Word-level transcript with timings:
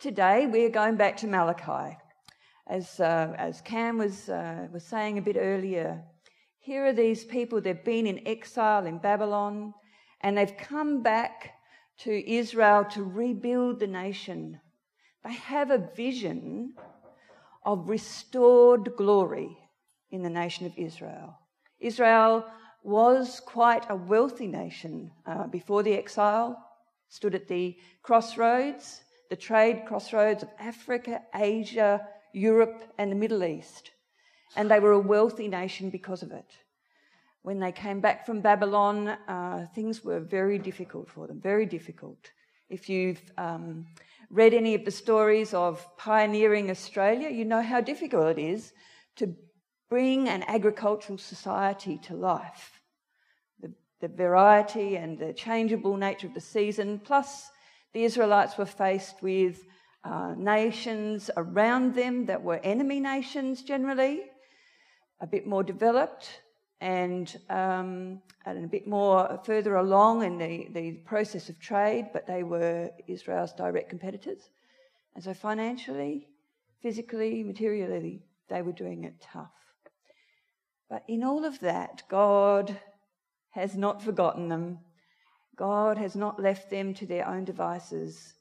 today 0.00 0.46
we're 0.46 0.70
going 0.70 0.96
back 0.96 1.14
to 1.18 1.26
Malachi. 1.26 1.94
As, 2.66 3.00
uh, 3.00 3.34
as 3.36 3.60
Cam 3.60 3.98
was, 3.98 4.30
uh, 4.30 4.66
was 4.72 4.82
saying 4.82 5.18
a 5.18 5.22
bit 5.22 5.36
earlier, 5.38 6.02
here 6.58 6.86
are 6.86 6.92
these 6.94 7.22
people, 7.22 7.60
they've 7.60 7.84
been 7.84 8.06
in 8.06 8.26
exile 8.26 8.86
in 8.86 8.96
Babylon, 8.96 9.74
and 10.22 10.38
they've 10.38 10.56
come 10.56 11.02
back 11.02 11.52
to 11.98 12.30
Israel 12.30 12.84
to 12.92 13.04
rebuild 13.04 13.78
the 13.78 13.86
nation. 13.86 14.58
They 15.22 15.34
have 15.34 15.70
a 15.70 15.90
vision 15.94 16.72
of 17.66 17.90
restored 17.90 18.96
glory 18.96 19.54
in 20.10 20.22
the 20.22 20.30
nation 20.30 20.64
of 20.64 20.72
Israel. 20.78 21.38
Israel 21.78 22.46
was 22.82 23.42
quite 23.44 23.84
a 23.90 23.96
wealthy 23.96 24.46
nation 24.46 25.10
uh, 25.26 25.46
before 25.48 25.82
the 25.82 25.92
exile, 25.92 26.56
stood 27.10 27.34
at 27.34 27.48
the 27.48 27.76
crossroads, 28.02 29.02
the 29.30 29.36
trade 29.36 29.84
crossroads 29.86 30.42
of 30.42 30.50
Africa, 30.58 31.22
Asia, 31.34 32.06
Europe, 32.32 32.82
and 32.98 33.10
the 33.10 33.16
Middle 33.16 33.44
East. 33.44 33.92
And 34.56 34.70
they 34.70 34.80
were 34.80 34.92
a 34.92 34.98
wealthy 34.98 35.48
nation 35.48 35.88
because 35.88 36.22
of 36.22 36.32
it. 36.32 36.50
When 37.42 37.60
they 37.60 37.72
came 37.72 38.00
back 38.00 38.26
from 38.26 38.40
Babylon, 38.40 39.08
uh, 39.08 39.66
things 39.74 40.04
were 40.04 40.20
very 40.20 40.58
difficult 40.58 41.08
for 41.08 41.26
them, 41.28 41.40
very 41.40 41.64
difficult. 41.64 42.18
If 42.68 42.88
you've 42.88 43.22
um, 43.38 43.86
read 44.30 44.52
any 44.52 44.74
of 44.74 44.84
the 44.84 44.90
stories 44.90 45.54
of 45.54 45.86
pioneering 45.96 46.70
Australia, 46.70 47.30
you 47.30 47.44
know 47.44 47.62
how 47.62 47.80
difficult 47.80 48.38
it 48.38 48.38
is 48.38 48.72
to 49.16 49.34
bring 49.88 50.28
an 50.28 50.42
agricultural 50.48 51.18
society 51.18 51.98
to 51.98 52.14
life. 52.14 52.80
The, 53.60 53.72
the 54.00 54.08
variety 54.08 54.96
and 54.96 55.18
the 55.18 55.32
changeable 55.32 55.96
nature 55.96 56.26
of 56.26 56.34
the 56.34 56.40
season, 56.40 57.00
plus 57.02 57.50
the 57.92 58.04
Israelites 58.04 58.56
were 58.56 58.66
faced 58.66 59.22
with 59.22 59.64
uh, 60.04 60.34
nations 60.36 61.30
around 61.36 61.94
them 61.94 62.26
that 62.26 62.42
were 62.42 62.58
enemy 62.62 63.00
nations 63.00 63.62
generally, 63.62 64.22
a 65.20 65.26
bit 65.26 65.46
more 65.46 65.62
developed 65.62 66.40
and, 66.80 67.36
um, 67.50 68.22
and 68.46 68.64
a 68.64 68.68
bit 68.68 68.86
more 68.86 69.40
further 69.44 69.76
along 69.76 70.22
in 70.22 70.38
the, 70.38 70.68
the 70.72 70.92
process 71.04 71.48
of 71.48 71.58
trade, 71.58 72.06
but 72.12 72.26
they 72.26 72.42
were 72.42 72.90
Israel's 73.06 73.52
direct 73.52 73.90
competitors. 73.90 74.48
And 75.14 75.22
so 75.22 75.34
financially, 75.34 76.28
physically, 76.82 77.42
materially, 77.42 78.22
they 78.48 78.62
were 78.62 78.72
doing 78.72 79.04
it 79.04 79.20
tough. 79.20 79.50
But 80.88 81.04
in 81.06 81.22
all 81.22 81.44
of 81.44 81.60
that, 81.60 82.02
God 82.08 82.76
has 83.50 83.76
not 83.76 84.02
forgotten 84.02 84.48
them. 84.48 84.78
God 85.60 85.98
has 85.98 86.16
not 86.16 86.40
left 86.40 86.70
them 86.70 86.94
to 86.94 87.06
their 87.06 87.28
own 87.28 87.44
devices, 87.44 88.32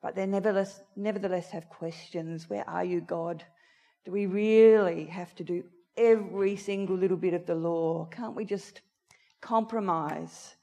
but 0.00 0.14
they 0.14 0.24
nevertheless, 0.24 0.80
nevertheless 0.94 1.50
have 1.50 1.68
questions. 1.68 2.48
Where 2.48 2.62
are 2.70 2.84
you, 2.84 3.00
God? 3.00 3.42
Do 4.04 4.12
we 4.12 4.26
really 4.26 5.06
have 5.06 5.34
to 5.34 5.42
do 5.42 5.64
every 5.96 6.54
single 6.54 6.94
little 6.94 7.16
bit 7.16 7.34
of 7.34 7.44
the 7.44 7.56
law? 7.56 8.04
Can't 8.12 8.36
we 8.36 8.44
just 8.44 8.82
compromise 9.40 10.54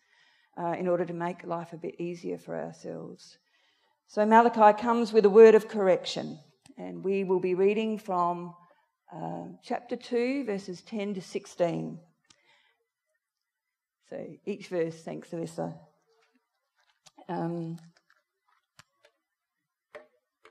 uh, 0.57 0.75
in 0.79 0.87
order 0.87 1.03
to 1.03 1.11
make 1.11 1.43
life 1.43 1.73
a 1.73 1.77
bit 1.77 1.99
easier 1.99 2.37
for 2.37 2.57
ourselves? 2.57 3.37
So 4.07 4.25
Malachi 4.25 4.81
comes 4.81 5.11
with 5.11 5.25
a 5.25 5.29
word 5.29 5.55
of 5.55 5.67
correction, 5.67 6.39
and 6.77 7.03
we 7.03 7.25
will 7.25 7.41
be 7.41 7.53
reading 7.53 7.99
from 7.99 8.55
uh, 9.13 9.47
chapter 9.61 9.97
2, 9.97 10.45
verses 10.45 10.81
10 10.83 11.15
to 11.15 11.21
16. 11.21 11.99
So 14.09 14.25
each 14.45 14.69
verse, 14.69 15.03
thanks, 15.03 15.31
Alyssa. 15.31 15.77
Um, 17.29 17.77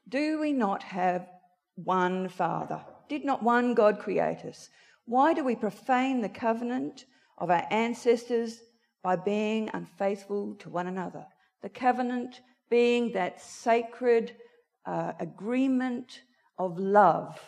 do 0.09 0.41
we 0.41 0.53
not 0.53 0.83
have 0.83 1.29
one 1.75 2.29
Father? 2.29 2.81
Did 3.09 3.25
not 3.25 3.43
one 3.43 3.75
God 3.75 3.99
create 3.99 4.45
us? 4.45 4.69
Why 5.05 5.35
do 5.35 5.45
we 5.45 5.57
profane 5.57 6.21
the 6.21 6.29
covenant 6.29 7.05
of 7.39 7.51
our 7.51 7.65
ancestors 7.71 8.61
by 9.03 9.17
being 9.17 9.71
unfaithful 9.73 10.55
to 10.57 10.69
one 10.69 10.87
another? 10.87 11.27
The 11.63 11.69
covenant 11.69 12.41
being 12.69 13.13
that 13.13 13.41
sacred 13.41 14.37
uh, 14.85 15.13
agreement 15.21 16.23
of 16.59 16.79
love 16.79 17.39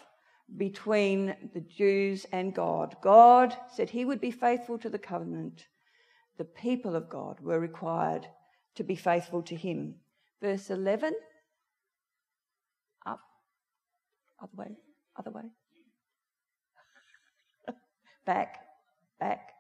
between 0.56 1.37
the 1.53 1.61
Jews 1.61 2.27
and 2.33 2.55
God. 2.55 2.97
God 3.03 3.56
said 3.75 3.91
he 3.91 4.05
would 4.05 4.21
be 4.21 4.31
faithful 4.31 4.78
to 4.78 4.88
the 4.88 4.99
covenant. 4.99 5.67
The 6.38 6.44
people 6.44 6.97
of 6.97 7.09
God 7.09 7.41
were 7.41 7.61
required 7.61 8.27
to 8.78 8.84
be 8.84 8.97
faithful 8.97 9.43
to 9.43 9.55
him. 9.55 9.94
Verse 10.41 10.71
11. 10.71 11.15
Up. 13.06 13.21
Other 14.43 14.56
way 14.56 14.77
other 15.19 15.31
way. 15.31 15.43
back, 18.27 18.59
back, 19.19 19.50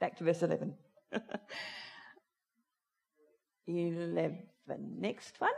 back 0.00 0.16
to 0.18 0.24
verse 0.24 0.42
11. 0.42 0.74
11. 3.68 4.38
Next 4.98 5.40
one. 5.40 5.50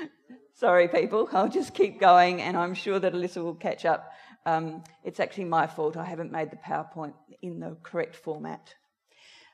Sorry, 0.54 0.88
people, 0.88 1.28
I'll 1.32 1.48
just 1.48 1.74
keep 1.74 1.98
going 2.00 2.40
and 2.42 2.56
I'm 2.56 2.74
sure 2.74 2.98
that 2.98 3.12
Alyssa 3.12 3.42
will 3.42 3.54
catch 3.54 3.84
up. 3.84 4.12
Um, 4.44 4.84
it's 5.04 5.20
actually 5.20 5.44
my 5.44 5.66
fault. 5.66 5.96
I 5.96 6.04
haven't 6.04 6.30
made 6.32 6.50
the 6.50 6.56
PowerPoint 6.56 7.14
in 7.42 7.60
the 7.60 7.76
correct 7.82 8.16
format. 8.16 8.74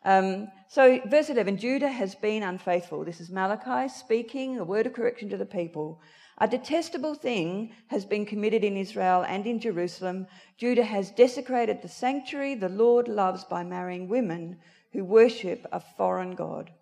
Um, 0.05 0.49
so, 0.69 1.01
verse 1.07 1.31
11 1.31 1.59
Judah 1.59 1.89
has 1.89 2.15
been 2.15 2.43
unfaithful. 2.43 3.05
This 3.05 3.21
is 3.21 3.31
Malachi 3.31 3.89
speaking 3.89 4.59
a 4.59 4.65
word 4.65 4.87
of 4.87 4.95
correction 4.95 5.29
to 5.29 5.37
the 5.37 5.47
people. 5.47 6.01
A 6.39 6.49
detestable 6.49 7.15
thing 7.15 7.73
has 7.89 8.05
been 8.05 8.27
committed 8.27 8.65
in 8.65 8.77
Israel 8.77 9.23
and 9.23 9.47
in 9.47 9.61
Jerusalem. 9.61 10.27
Judah 10.57 10.85
has 10.85 11.13
desecrated 11.13 11.83
the 11.83 11.89
sanctuary 11.89 12.55
the 12.55 12.69
Lord 12.69 13.07
loves 13.07 13.45
by 13.45 13.63
marrying 13.63 14.09
women 14.09 14.59
who 14.93 15.05
worship 15.05 15.67
a 15.71 15.79
foreign 15.79 16.35
God. 16.35 16.73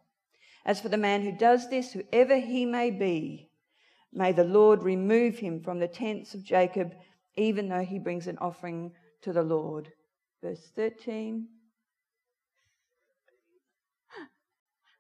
As 0.65 0.81
for 0.81 0.89
the 0.89 0.97
man 0.97 1.23
who 1.23 1.33
does 1.33 1.69
this, 1.69 1.93
whoever 1.93 2.39
he 2.39 2.65
may 2.65 2.91
be, 2.91 3.51
may 4.13 4.33
the 4.33 4.45
Lord 4.45 4.83
remove 4.83 5.39
him 5.39 5.61
from 5.61 5.79
the 5.79 5.89
tents 5.89 6.33
of 6.33 6.45
Jacob, 6.45 6.95
even 7.37 7.69
though 7.69 7.85
he 7.85 7.99
brings 7.99 8.27
an 8.27 8.39
offering 8.39 8.93
to 9.23 9.33
the 9.33 9.43
Lord. 9.43 9.93
Verse 10.43 10.71
13. 10.75 11.49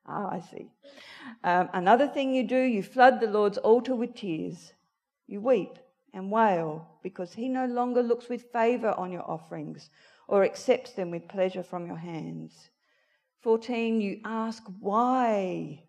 Ah, 0.06 0.31
I 0.33 0.41
see. 0.41 0.71
Um, 1.44 1.69
another 1.72 2.09
thing 2.09 2.34
you 2.34 2.43
do, 2.43 2.61
you 2.61 2.83
flood 2.83 3.21
the 3.21 3.27
Lord's 3.27 3.59
altar 3.59 3.94
with 3.94 4.15
tears. 4.15 4.72
You 5.27 5.41
weep 5.41 5.78
and 6.12 6.31
wail 6.31 6.99
because 7.03 7.33
he 7.34 7.49
no 7.49 7.66
longer 7.66 8.03
looks 8.03 8.28
with 8.28 8.50
favour 8.53 8.93
on 8.93 9.12
your 9.12 9.28
offerings 9.31 9.91
or 10.27 10.44
accepts 10.44 10.93
them 10.93 11.10
with 11.10 11.28
pleasure 11.28 11.62
from 11.62 11.87
your 11.87 11.97
hands. 11.97 12.71
14, 13.43 14.00
you 14.00 14.21
ask 14.25 14.62
why. 14.81 15.84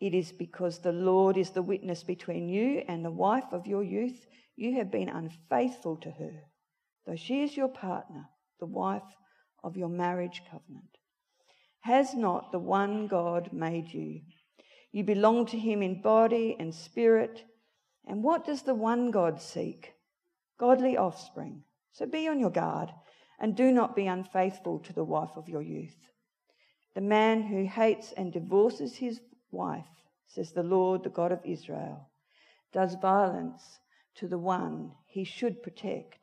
It 0.00 0.14
is 0.14 0.32
because 0.32 0.78
the 0.78 0.92
Lord 0.92 1.36
is 1.36 1.50
the 1.50 1.62
witness 1.62 2.02
between 2.02 2.48
you 2.48 2.82
and 2.88 3.04
the 3.04 3.10
wife 3.10 3.52
of 3.52 3.66
your 3.66 3.84
youth. 3.84 4.26
You 4.56 4.76
have 4.76 4.90
been 4.90 5.08
unfaithful 5.08 5.96
to 5.98 6.10
her, 6.10 6.42
though 7.06 7.16
she 7.16 7.42
is 7.42 7.56
your 7.56 7.68
partner, 7.68 8.28
the 8.58 8.66
wife 8.66 9.16
of 9.62 9.76
your 9.76 9.88
marriage 9.88 10.42
covenant. 10.50 10.98
Has 11.82 12.14
not 12.14 12.52
the 12.52 12.60
one 12.60 13.08
God 13.08 13.52
made 13.52 13.92
you? 13.92 14.20
You 14.92 15.02
belong 15.04 15.46
to 15.46 15.58
him 15.58 15.82
in 15.82 16.00
body 16.00 16.56
and 16.58 16.72
spirit. 16.72 17.44
And 18.06 18.22
what 18.22 18.44
does 18.44 18.62
the 18.62 18.74
one 18.74 19.10
God 19.10 19.40
seek? 19.40 19.94
Godly 20.58 20.96
offspring. 20.96 21.64
So 21.92 22.06
be 22.06 22.28
on 22.28 22.38
your 22.38 22.50
guard 22.50 22.90
and 23.40 23.56
do 23.56 23.72
not 23.72 23.96
be 23.96 24.06
unfaithful 24.06 24.78
to 24.80 24.92
the 24.92 25.02
wife 25.02 25.36
of 25.36 25.48
your 25.48 25.62
youth. 25.62 25.96
The 26.94 27.00
man 27.00 27.42
who 27.42 27.66
hates 27.66 28.12
and 28.12 28.32
divorces 28.32 28.94
his 28.94 29.20
wife, 29.50 29.86
says 30.28 30.52
the 30.52 30.62
Lord, 30.62 31.02
the 31.02 31.10
God 31.10 31.32
of 31.32 31.40
Israel, 31.44 32.08
does 32.72 32.94
violence 32.94 33.80
to 34.16 34.28
the 34.28 34.38
one 34.38 34.92
he 35.06 35.24
should 35.24 35.62
protect, 35.62 36.20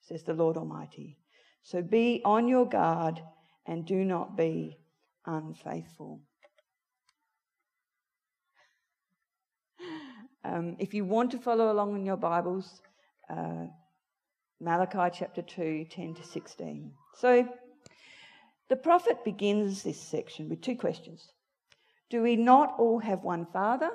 says 0.00 0.22
the 0.22 0.32
Lord 0.32 0.56
Almighty. 0.56 1.18
So 1.62 1.82
be 1.82 2.22
on 2.24 2.48
your 2.48 2.66
guard 2.66 3.20
and 3.66 3.84
do 3.84 4.04
not 4.04 4.36
be 4.36 4.78
unfaithful. 5.26 6.20
Um, 10.44 10.76
if 10.78 10.94
you 10.94 11.04
want 11.04 11.32
to 11.32 11.38
follow 11.38 11.72
along 11.72 11.96
in 11.96 12.06
your 12.06 12.16
Bibles, 12.16 12.80
uh, 13.28 13.66
Malachi 14.60 15.16
chapter 15.18 15.42
2, 15.42 15.86
10 15.90 16.14
to 16.14 16.22
16. 16.22 16.92
So 17.16 17.48
the 18.68 18.76
prophet 18.76 19.24
begins 19.24 19.82
this 19.82 20.00
section 20.00 20.48
with 20.48 20.60
two 20.60 20.76
questions 20.76 21.32
Do 22.10 22.22
we 22.22 22.36
not 22.36 22.74
all 22.78 23.00
have 23.00 23.24
one 23.24 23.46
Father? 23.52 23.90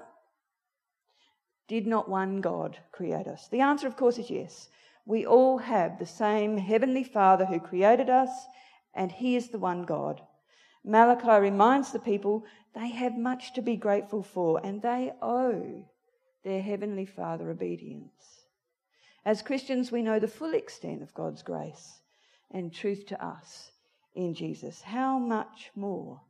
Did 1.68 1.88
not 1.88 2.10
one 2.10 2.42
God 2.42 2.78
create 2.92 3.28
us? 3.28 3.48
The 3.48 3.62
answer, 3.62 3.88
of 3.88 3.96
course, 3.96 4.18
is 4.18 4.30
yes. 4.30 4.68
We 5.06 5.26
all 5.26 5.58
have 5.58 6.00
the 6.00 6.06
same 6.06 6.58
Heavenly 6.58 7.06
Father 7.06 7.46
who 7.46 7.62
created 7.62 8.10
us, 8.10 8.30
and 8.94 9.10
He 9.10 9.38
is 9.38 9.50
the 9.50 9.58
one 9.58 9.84
God. 9.84 10.22
Malachi 10.84 11.42
reminds 11.42 11.92
the 11.92 12.00
people 12.00 12.44
they 12.74 12.90
have 12.90 13.18
much 13.18 13.54
to 13.54 13.62
be 13.62 13.76
grateful 13.76 14.24
for 14.24 14.60
and 14.64 14.82
they 14.82 15.12
owe 15.22 15.86
their 16.44 16.62
Heavenly 16.62 17.06
Father 17.06 17.52
obedience. 17.52 18.46
As 19.24 19.44
Christians, 19.44 19.92
we 19.92 20.02
know 20.02 20.20
the 20.20 20.28
full 20.28 20.54
extent 20.56 21.04
of 21.04 21.14
God's 21.14 21.44
grace 21.44 22.02
and 22.50 22.74
truth 22.74 23.06
to 23.08 23.24
us 23.24 23.72
in 24.16 24.34
Jesus. 24.34 24.82
How 24.82 25.20
much 25.20 25.70
more 25.76 26.22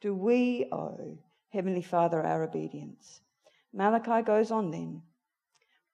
do 0.00 0.14
we 0.14 0.66
owe 0.70 1.18
Heavenly 1.48 1.82
Father 1.82 2.22
our 2.22 2.44
obedience? 2.44 3.20
Malachi 3.72 4.22
goes 4.22 4.50
on 4.50 4.70
then. 4.70 5.02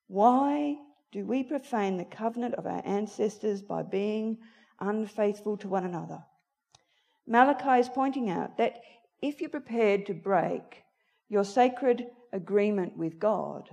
Why 0.08 0.76
do 1.12 1.24
we 1.24 1.42
profane 1.42 1.96
the 1.96 2.04
covenant 2.04 2.54
of 2.54 2.66
our 2.66 2.82
ancestors 2.84 3.62
by 3.62 3.82
being 3.82 4.38
unfaithful 4.80 5.56
to 5.58 5.68
one 5.68 5.84
another? 5.84 6.22
Malachi 7.26 7.80
is 7.80 7.88
pointing 7.88 8.30
out 8.30 8.56
that 8.58 8.80
if 9.20 9.40
you're 9.40 9.50
prepared 9.50 10.06
to 10.06 10.14
break 10.14 10.84
your 11.28 11.44
sacred 11.44 12.06
agreement 12.32 12.96
with 12.96 13.18
God, 13.18 13.68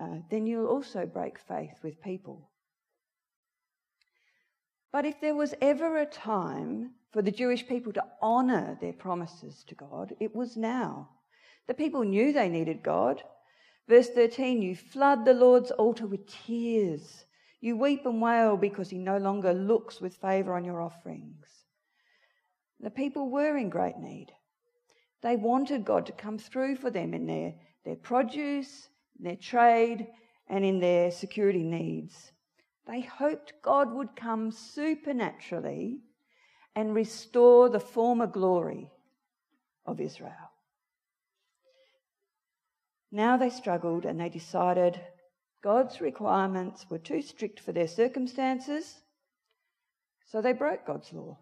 uh, 0.00 0.16
then 0.30 0.46
you'll 0.46 0.66
also 0.66 1.06
break 1.06 1.38
faith 1.38 1.78
with 1.82 2.02
people. 2.02 2.50
But 4.92 5.04
if 5.04 5.20
there 5.20 5.34
was 5.34 5.54
ever 5.60 5.98
a 5.98 6.06
time 6.06 6.92
for 7.12 7.22
the 7.22 7.30
Jewish 7.30 7.66
people 7.66 7.92
to 7.92 8.04
honour 8.20 8.76
their 8.80 8.92
promises 8.92 9.62
to 9.68 9.74
God, 9.74 10.14
it 10.18 10.34
was 10.34 10.56
now. 10.56 11.10
The 11.68 11.74
people 11.74 12.02
knew 12.02 12.32
they 12.32 12.48
needed 12.48 12.82
God. 12.82 13.22
Verse 13.88 14.08
13 14.08 14.62
You 14.62 14.74
flood 14.74 15.24
the 15.24 15.34
Lord's 15.34 15.70
altar 15.70 16.06
with 16.06 16.26
tears. 16.26 17.24
You 17.60 17.76
weep 17.76 18.06
and 18.06 18.20
wail 18.20 18.56
because 18.56 18.90
he 18.90 18.98
no 18.98 19.18
longer 19.18 19.52
looks 19.52 20.00
with 20.00 20.16
favour 20.16 20.54
on 20.54 20.64
your 20.64 20.80
offerings. 20.80 21.59
The 22.82 22.90
people 22.90 23.28
were 23.28 23.56
in 23.56 23.68
great 23.68 23.98
need. 23.98 24.32
They 25.22 25.36
wanted 25.36 25.84
God 25.84 26.06
to 26.06 26.12
come 26.12 26.38
through 26.38 26.76
for 26.76 26.90
them 26.90 27.12
in 27.12 27.26
their, 27.26 27.54
their 27.84 27.96
produce, 27.96 28.88
their 29.18 29.36
trade, 29.36 30.06
and 30.48 30.64
in 30.64 30.80
their 30.80 31.10
security 31.10 31.62
needs. 31.62 32.32
They 32.86 33.02
hoped 33.02 33.52
God 33.62 33.92
would 33.92 34.16
come 34.16 34.50
supernaturally 34.50 36.00
and 36.74 36.94
restore 36.94 37.68
the 37.68 37.80
former 37.80 38.26
glory 38.26 38.90
of 39.84 40.00
Israel. 40.00 40.50
Now 43.12 43.36
they 43.36 43.50
struggled 43.50 44.06
and 44.06 44.18
they 44.18 44.28
decided 44.30 45.00
God's 45.62 46.00
requirements 46.00 46.88
were 46.88 46.98
too 46.98 47.20
strict 47.20 47.60
for 47.60 47.72
their 47.72 47.88
circumstances, 47.88 49.02
so 50.24 50.40
they 50.40 50.52
broke 50.52 50.86
God's 50.86 51.12
law 51.12 51.36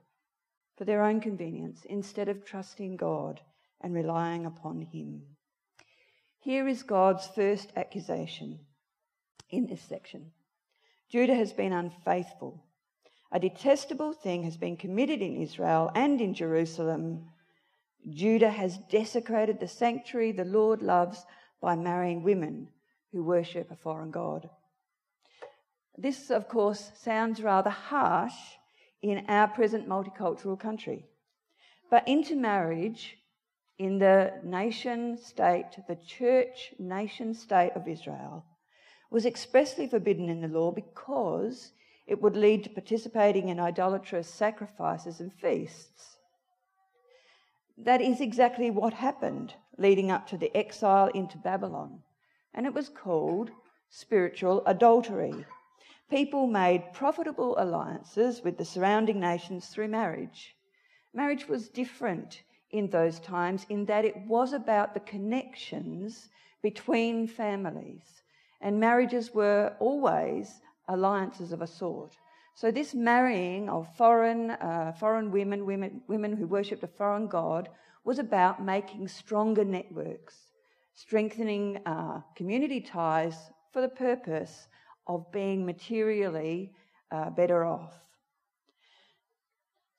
for 0.79 0.85
their 0.85 1.03
own 1.03 1.21
convenience 1.21 1.85
instead 1.85 2.29
of 2.29 2.45
trusting 2.45 2.97
God 2.97 3.41
and 3.81 3.93
relying 3.93 4.47
upon 4.47 4.81
Him. 4.81 5.23
Here 6.39 6.69
is 6.69 6.85
God's 6.85 7.27
first 7.27 7.73
accusation 7.77 8.61
in 9.51 9.67
this 9.67 9.83
section 9.83 10.31
Judah 11.11 11.35
has 11.35 11.53
been 11.53 11.73
unfaithful. 11.73 12.63
A 13.33 13.41
detestable 13.41 14.13
thing 14.13 14.45
has 14.45 14.57
been 14.57 14.77
committed 14.77 15.21
in 15.21 15.43
Israel 15.43 15.91
and 15.95 16.21
in 16.21 16.33
Jerusalem. 16.33 17.25
Judah 18.09 18.51
has 18.51 18.79
desecrated 18.91 19.59
the 19.59 19.69
sanctuary 19.69 20.33
the 20.33 20.45
Lord 20.45 20.81
loves 20.81 21.27
by 21.61 21.75
marrying 21.75 22.23
women 22.23 22.69
who 23.13 23.25
worship 23.25 23.71
a 23.71 23.77
foreign 23.77 24.11
god. 24.11 24.49
This, 25.97 26.31
of 26.31 26.49
course, 26.49 26.93
sounds 26.95 27.43
rather 27.43 27.71
harsh 27.71 28.39
in 29.03 29.25
our 29.29 29.49
present 29.49 29.89
multicultural 29.89 30.59
country. 30.59 31.05
But 31.91 32.07
intermarriage 32.07 33.17
in 33.79 33.99
the 33.99 34.33
nation 34.43 35.17
state, 35.17 35.71
the 35.87 35.97
church 35.97 36.75
nation 36.79 37.35
state 37.35 37.73
of 37.75 37.87
Israel, 37.87 38.45
was 39.11 39.25
expressly 39.25 39.87
forbidden 39.87 40.29
in 40.29 40.41
the 40.41 40.49
law 40.49 40.73
because 40.73 41.73
it 42.07 42.21
would 42.21 42.37
lead 42.37 42.65
to 42.65 42.71
participating 42.71 43.49
in 43.49 43.61
idolatrous 43.61 44.29
sacrifices 44.29 45.21
and 45.21 45.33
feasts. 45.33 46.17
That 47.77 48.01
is 48.01 48.21
exactly 48.21 48.71
what 48.71 48.95
happened 48.95 49.55
leading 49.77 50.11
up 50.11 50.27
to 50.29 50.37
the 50.37 50.55
exile 50.57 51.09
into 51.09 51.39
Babylon, 51.39 52.01
and 52.53 52.67
it 52.67 52.75
was 52.75 52.89
called 52.89 53.51
spiritual 53.89 54.63
adultery. 54.67 55.47
People 56.11 56.47
made 56.47 56.95
profitable 56.95 57.55
alliances 57.59 58.41
with 58.43 58.57
the 58.57 58.65
surrounding 58.65 59.21
nations 59.21 59.67
through 59.67 59.89
marriage. 59.89 60.57
Marriage 61.13 61.47
was 61.47 61.69
different 61.69 62.43
in 62.71 62.89
those 62.89 63.21
times 63.21 63.67
in 63.69 63.85
that 63.87 64.07
it 64.07 64.17
was 64.27 64.55
about 64.55 64.95
the 64.95 65.01
connections 65.01 66.31
between 66.63 67.27
families, 67.27 68.23
and 68.63 68.81
marriages 68.81 69.35
were 69.35 69.77
always 69.81 70.63
alliances 70.89 71.53
of 71.53 71.61
a 71.61 71.67
sort. 71.67 72.17
So 72.55 72.71
this 72.71 72.95
marrying 72.95 73.69
of 73.69 73.95
foreign, 73.95 74.53
uh, 74.53 74.93
foreign 74.99 75.31
women, 75.31 75.67
women, 75.67 76.01
women 76.09 76.35
who 76.35 76.47
worshipped 76.47 76.83
a 76.83 76.89
foreign 76.89 77.29
god, 77.29 77.69
was 78.05 78.19
about 78.19 78.65
making 78.65 79.09
stronger 79.09 79.65
networks, 79.65 80.53
strengthening 80.95 81.81
uh, 81.85 82.23
community 82.35 82.81
ties 82.81 83.51
for 83.73 83.83
the 83.83 83.89
purpose 83.89 84.69
of 85.09 85.33
being 85.33 85.65
materially 85.65 86.73
uh, 87.11 87.31
better 87.31 87.65
off. 87.65 87.95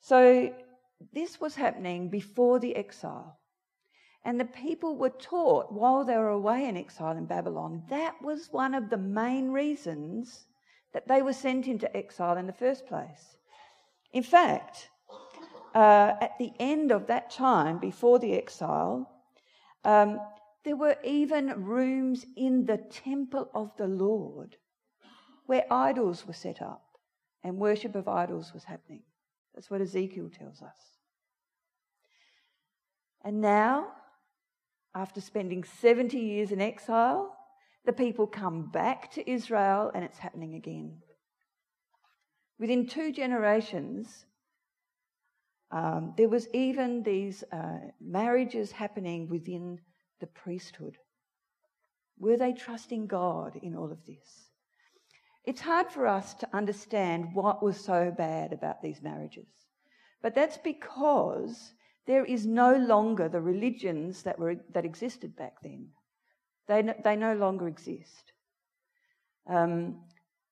So 0.02 0.54
this 1.14 1.42
was 1.42 1.56
happening 1.56 2.10
before 2.10 2.60
the 2.60 2.76
exile. 2.76 3.40
And 4.26 4.40
the 4.40 4.46
people 4.46 4.98
were 4.98 5.10
taught 5.10 5.72
while 5.72 6.04
they 6.04 6.18
were 6.18 6.30
away 6.30 6.68
in 6.68 6.78
exile 6.78 7.18
in 7.18 7.26
Babylon, 7.26 7.84
that 7.90 8.22
was 8.22 8.50
one 8.52 8.76
of 8.76 8.90
the 8.90 8.98
main 8.98 9.52
reasons 9.52 10.46
that 10.94 11.08
they 11.08 11.22
were 11.22 11.34
sent 11.34 11.68
into 11.68 11.96
exile 11.96 12.38
in 12.38 12.46
the 12.46 12.54
first 12.54 12.86
place. 12.86 13.38
In 14.12 14.24
fact, 14.24 14.90
uh, 15.74 16.14
at 16.20 16.38
the 16.38 16.52
end 16.60 16.92
of 16.92 17.08
that 17.08 17.30
time, 17.30 17.80
before 17.80 18.20
the 18.20 18.34
exile, 18.34 19.10
um, 19.86 20.20
there 20.66 20.76
were 20.76 20.98
even 21.04 21.64
rooms 21.64 22.26
in 22.36 22.66
the 22.66 22.78
temple 22.78 23.50
of 23.54 23.72
the 23.78 23.88
Lord 23.88 24.58
where 25.50 25.66
idols 25.74 26.28
were 26.28 26.34
set 26.34 26.62
up 26.62 26.84
and 27.44 27.58
worship 27.58 27.96
of 27.96 28.08
idols 28.08 28.54
was 28.54 28.66
happening. 28.66 29.02
That's 29.56 29.72
what 29.72 29.82
Ezekiel 29.82 30.30
tells 30.30 30.62
us. 30.62 30.78
And 33.26 33.42
now, 33.42 33.88
after 34.94 35.20
spending 35.20 35.64
70 35.64 36.20
years 36.20 36.52
in 36.52 36.62
exile, 36.62 37.36
the 37.84 37.94
people 37.94 38.28
come 38.28 38.70
back 38.70 39.10
to 39.14 39.28
Israel 39.28 39.90
and 39.96 40.06
it's 40.06 40.20
happening 40.20 40.54
again. 40.54 41.00
Within 42.60 42.86
two 42.86 43.12
generations, 43.12 44.28
um, 45.72 46.14
there 46.16 46.30
was 46.30 46.48
even 46.54 47.02
these 47.02 47.44
uh, 47.52 47.80
marriages 48.00 48.72
happening 48.72 49.28
within 49.28 49.80
the 50.20 50.28
priesthood. 50.28 51.00
Were 52.20 52.38
they 52.38 52.54
trusting 52.54 53.08
God 53.08 53.56
in 53.64 53.76
all 53.76 53.92
of 53.92 54.06
this? 54.06 54.49
It's 55.50 55.62
hard 55.62 55.90
for 55.90 56.06
us 56.06 56.36
to 56.36 56.56
understand 56.56 57.34
what 57.34 57.64
was 57.64 57.84
so 57.84 58.14
bad 58.16 58.54
about 58.54 58.84
these 58.84 59.02
marriages. 59.02 59.48
But 60.22 60.36
that's 60.36 60.60
because 60.60 61.74
there 62.06 62.24
is 62.24 62.46
no 62.46 62.76
longer 62.76 63.28
the 63.28 63.42
religions 63.42 64.22
that, 64.22 64.38
were, 64.38 64.58
that 64.76 64.86
existed 64.86 65.36
back 65.36 65.56
then. 65.64 65.88
They, 66.68 66.94
they 67.04 67.16
no 67.16 67.34
longer 67.34 67.68
exist. 67.68 68.32
Um, 69.50 70.02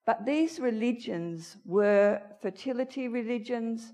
but 0.08 0.26
these 0.26 0.60
religions 0.60 1.58
were 1.64 2.20
fertility 2.42 3.08
religions. 3.08 3.94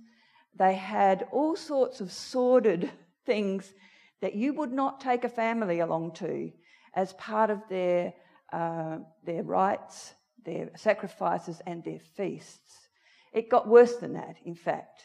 They 0.57 0.75
had 0.75 1.27
all 1.33 1.57
sorts 1.57 1.99
of 1.99 2.13
sordid 2.13 2.89
things 3.25 3.73
that 4.21 4.35
you 4.35 4.53
would 4.53 4.71
not 4.71 5.01
take 5.01 5.25
a 5.25 5.29
family 5.43 5.81
along 5.81 6.13
to 6.13 6.49
as 6.95 7.11
part 7.15 7.49
of 7.49 7.59
their, 7.67 8.13
uh, 8.53 8.99
their 9.25 9.43
rites, 9.43 10.13
their 10.45 10.69
sacrifices, 10.75 11.61
and 11.65 11.83
their 11.83 11.99
feasts. 12.15 12.87
It 13.31 13.49
got 13.49 13.67
worse 13.67 13.95
than 13.97 14.13
that, 14.13 14.35
in 14.45 14.55
fact. 14.55 15.03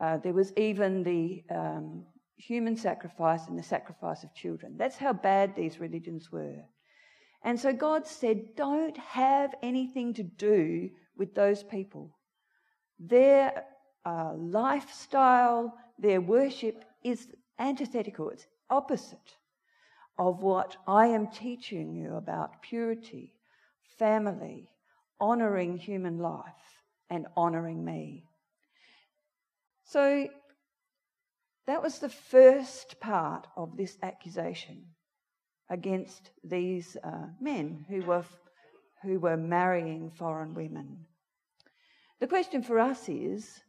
Uh, 0.00 0.16
there 0.16 0.32
was 0.32 0.52
even 0.56 1.04
the 1.04 1.44
um, 1.54 2.04
human 2.36 2.76
sacrifice 2.76 3.46
and 3.46 3.58
the 3.58 3.62
sacrifice 3.62 4.24
of 4.24 4.34
children. 4.34 4.76
That's 4.76 4.96
how 4.96 5.12
bad 5.12 5.54
these 5.54 5.78
religions 5.78 6.32
were. 6.32 6.64
And 7.44 7.58
so 7.58 7.72
God 7.72 8.06
said, 8.06 8.56
don't 8.56 8.96
have 8.98 9.54
anything 9.62 10.14
to 10.14 10.22
do 10.22 10.90
with 11.16 11.34
those 11.34 11.62
people. 11.62 12.16
Their 12.98 13.64
uh, 14.04 14.32
lifestyle, 14.36 15.74
their 15.98 16.20
worship 16.20 16.84
is 17.04 17.28
antithetical, 17.58 18.30
it's 18.30 18.46
opposite 18.70 19.36
of 20.18 20.42
what 20.42 20.76
I 20.86 21.08
am 21.08 21.28
teaching 21.28 21.94
you 21.94 22.16
about 22.16 22.62
purity, 22.62 23.34
family, 23.98 24.68
honouring 25.20 25.76
human 25.76 26.18
life, 26.18 26.82
and 27.10 27.26
honouring 27.36 27.84
me. 27.84 28.24
So 29.84 30.28
That 31.66 31.82
was 31.82 31.98
the 31.98 32.08
first 32.08 32.98
part 33.00 33.46
of 33.56 33.76
this 33.76 33.96
accusation 34.02 34.84
against 35.70 36.30
these 36.42 36.96
uh, 37.04 37.26
men 37.40 37.84
who 37.88 38.02
were, 38.02 38.24
who 39.02 39.20
were 39.20 39.36
marrying 39.36 40.10
foreign 40.10 40.54
women. 40.54 41.06
The 42.20 42.26
question 42.26 42.62
for 42.62 42.78
us 42.78 43.08
is 43.08 43.60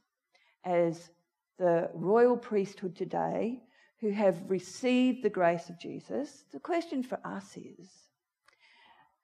as 0.65 1.11
the 1.59 1.89
royal 1.93 2.35
priesthood 2.35 2.95
today 2.95 3.61
who 3.99 4.09
have 4.11 4.49
received 4.49 5.23
the 5.23 5.29
grace 5.29 5.69
of 5.69 5.79
Jesus, 5.79 6.45
the 6.51 6.59
question 6.59 7.03
for 7.03 7.19
us 7.23 7.55
is 7.55 7.89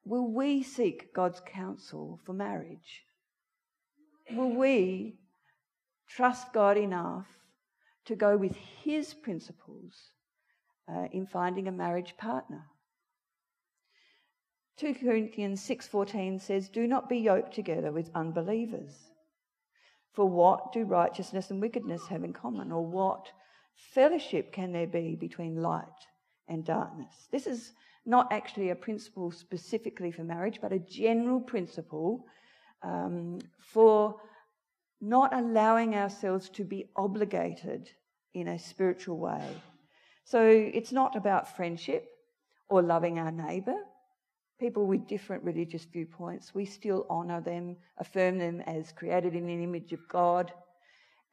will 0.06 0.28
we 0.28 0.64
seek 0.64 1.14
God's 1.14 1.42
counsel 1.46 2.20
for 2.26 2.34
marriage? 2.34 3.04
Will 4.32 4.56
we 4.56 5.20
trust 6.08 6.54
God 6.54 6.78
enough 6.78 7.28
to 8.06 8.16
go 8.16 8.38
with 8.38 8.56
His 8.84 9.14
principles 9.14 10.12
uh, 10.88 11.08
in 11.12 11.26
finding 11.26 11.68
a 11.68 11.72
marriage 11.72 12.16
partner? 12.18 12.66
2 14.78 14.96
Corinthians 14.96 15.62
6:14 15.62 16.40
says, 16.40 16.70
"Do 16.70 16.88
not 16.88 17.10
be 17.10 17.18
yoked 17.18 17.54
together 17.54 17.92
with 17.92 18.10
unbelievers." 18.16 19.12
For 20.14 20.28
what 20.28 20.72
do 20.72 20.86
righteousness 20.86 21.52
and 21.52 21.62
wickedness 21.62 22.08
have 22.08 22.24
in 22.24 22.34
common? 22.34 22.72
Or 22.72 22.86
what 22.86 23.32
fellowship 23.76 24.52
can 24.52 24.72
there 24.72 24.88
be 24.88 25.16
between 25.16 25.62
light 25.62 26.08
and 26.48 26.66
darkness? 26.66 27.28
This 27.32 27.46
is 27.46 27.74
not 28.06 28.32
actually 28.32 28.70
a 28.70 28.76
principle 28.76 29.32
specifically 29.32 30.12
for 30.12 30.24
marriage, 30.24 30.60
but 30.62 30.74
a 30.74 30.80
general 30.80 31.40
principle 31.40 32.26
um, 32.82 33.40
for 33.58 34.16
not 35.02 35.34
allowing 35.34 35.96
ourselves 35.96 36.50
to 36.50 36.64
be 36.64 36.90
obligated 36.96 37.90
in 38.34 38.50
a 38.50 38.60
spiritual 38.60 39.18
way. 39.18 39.44
So 40.24 40.42
it's 40.42 40.92
not 40.92 41.16
about 41.16 41.56
friendship 41.56 42.08
or 42.70 42.82
loving 42.82 43.18
our 43.20 43.32
neighbour 43.32 43.78
people 44.60 44.86
with 44.86 45.08
different 45.08 45.44
religious 45.44 45.86
viewpoints, 45.86 46.54
we 46.54 46.66
still 46.66 47.06
honour 47.10 47.42
them, 47.42 47.78
affirm 47.98 48.38
them 48.38 48.62
as 48.62 48.92
created 48.92 49.34
in 49.34 49.48
the 49.48 49.64
image 49.64 49.94
of 49.94 50.08
God, 50.10 50.52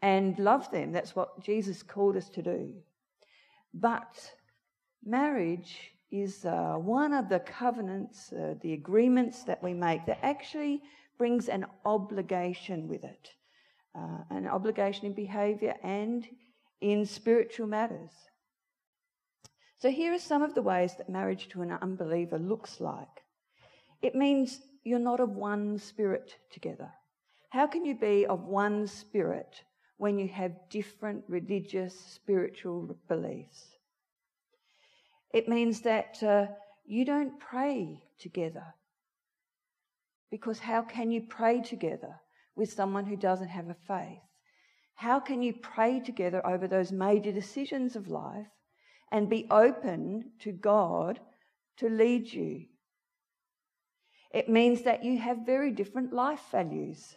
and 0.01 0.39
love 0.39 0.71
them. 0.71 0.93
That's 0.93 1.17
what 1.17 1.43
Jesus 1.43 1.83
called 1.83 2.17
us 2.17 2.29
to 2.31 2.43
do. 2.43 2.75
But 3.75 4.33
marriage 5.05 5.93
is 6.11 6.45
uh, 6.45 6.75
one 6.75 7.13
of 7.13 7.29
the 7.29 7.41
covenants, 7.41 8.33
uh, 8.33 8.55
the 8.63 8.73
agreements 8.73 9.43
that 9.45 9.63
we 9.63 9.75
make 9.75 10.07
that 10.07 10.19
actually 10.23 10.83
brings 11.19 11.49
an 11.49 11.67
obligation 11.85 12.89
with 12.89 13.05
it, 13.05 13.31
uh, 13.95 14.19
an 14.31 14.47
obligation 14.47 15.07
in 15.07 15.13
behaviour 15.13 15.75
and 15.83 16.27
in 16.81 17.05
spiritual 17.05 17.67
matters. 17.67 18.13
So, 19.79 19.91
here 19.91 20.15
are 20.15 20.19
some 20.19 20.43
of 20.43 20.55
the 20.55 20.63
ways 20.63 20.95
that 20.97 21.09
marriage 21.09 21.49
to 21.51 21.63
an 21.63 21.73
unbeliever 21.73 22.39
looks 22.39 22.81
like. 22.81 23.25
It 24.03 24.15
means 24.15 24.61
you're 24.85 24.99
not 24.99 25.21
of 25.21 25.31
one 25.31 25.79
spirit 25.79 26.37
together. 26.51 26.91
How 27.51 27.67
can 27.67 27.85
you 27.85 27.95
be 27.95 28.27
of 28.27 28.45
one 28.45 28.87
spirit 28.87 29.63
when 29.97 30.19
you 30.19 30.29
have 30.29 30.53
different 30.71 31.25
religious, 31.29 31.99
spiritual 31.99 32.97
beliefs? 33.09 33.76
It 35.37 35.49
means 35.49 35.83
that 35.83 36.23
uh, 36.23 36.47
you 36.85 37.05
don't 37.05 37.39
pray 37.39 38.03
together. 38.19 38.67
Because 40.31 40.59
how 40.59 40.83
can 40.83 41.11
you 41.11 41.23
pray 41.29 41.61
together 41.61 42.15
with 42.57 42.73
someone 42.73 43.07
who 43.07 43.17
doesn't 43.17 43.49
have 43.49 43.69
a 43.69 43.77
faith? 43.87 44.27
How 44.95 45.21
can 45.21 45.43
you 45.43 45.53
pray 45.53 46.01
together 46.01 46.45
over 46.47 46.67
those 46.67 46.91
major 46.91 47.33
decisions 47.33 47.97
of 47.97 48.09
life 48.09 48.47
and 49.13 49.29
be 49.29 49.47
open 49.51 50.33
to 50.41 50.53
God 50.53 51.21
to 51.79 51.89
lead 51.89 52.33
you. 52.33 52.65
It 54.33 54.49
means 54.49 54.83
that 54.83 55.05
you 55.05 55.19
have 55.19 55.47
very 55.47 55.71
different 55.71 56.13
life 56.13 56.43
values. 56.51 57.17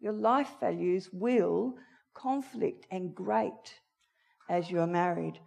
Your 0.00 0.12
life 0.12 0.50
values 0.60 1.08
will 1.12 1.74
conflict 2.14 2.86
and 2.90 3.14
grate 3.14 3.80
as 4.48 4.70
you 4.70 4.80
are 4.80 4.86
married. 4.86 5.38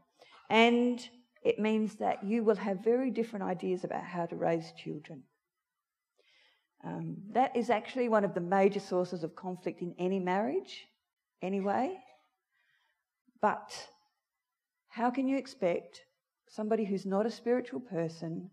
And 0.50 1.08
it 1.46 1.60
means 1.60 1.96
that 1.98 2.24
you 2.24 2.44
will 2.44 2.56
have 2.56 2.84
very 2.84 3.12
different 3.12 3.46
ideas 3.46 3.84
about 3.84 4.04
how 4.04 4.26
to 4.26 4.36
raise 4.36 4.74
children. 4.84 5.22
Um, 6.84 7.18
that 7.34 7.56
is 7.56 7.70
actually 7.70 8.10
one 8.10 8.26
of 8.26 8.34
the 8.34 8.42
major 8.42 8.80
sources 8.80 9.24
of 9.24 9.36
conflict 9.36 9.82
in 9.82 9.94
any 10.00 10.20
marriage, 10.20 10.88
anyway. 11.44 11.98
But 13.42 13.72
how 14.90 15.12
can 15.12 15.28
you 15.28 15.38
expect 15.38 16.02
somebody 16.50 16.84
who's 16.84 17.06
not 17.06 17.28
a 17.28 17.32
spiritual 17.32 17.80
person 17.80 18.50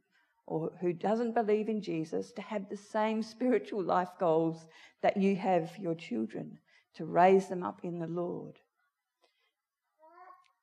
or 0.47 0.71
who 0.83 0.93
doesn't 0.93 1.35
believe 1.35 1.71
in 1.71 1.81
Jesus 1.81 2.31
to 2.33 2.43
have 2.43 2.69
the 2.69 2.77
same 2.77 3.23
spiritual 3.35 3.83
life 3.83 4.11
goals 4.21 4.67
that 5.01 5.17
you 5.17 5.35
have 5.37 5.73
for 5.73 5.81
your 5.81 5.95
children, 5.95 6.59
to 6.97 7.07
raise 7.07 7.49
them 7.49 7.63
up 7.63 7.81
in 7.85 7.99
the 7.99 8.07
Lord? 8.07 8.59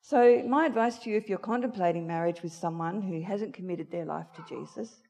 So, 0.02 0.42
my 0.48 0.66
advice 0.66 0.98
to 1.00 1.10
you 1.10 1.18
if 1.18 1.30
you're 1.30 1.38
contemplating 1.38 2.08
marriage 2.08 2.42
with 2.42 2.54
someone 2.54 3.02
who 3.02 3.22
hasn't 3.22 3.54
committed 3.54 3.92
their 3.92 4.06
life 4.06 4.28
to 4.36 4.46
Jesus, 4.48 5.02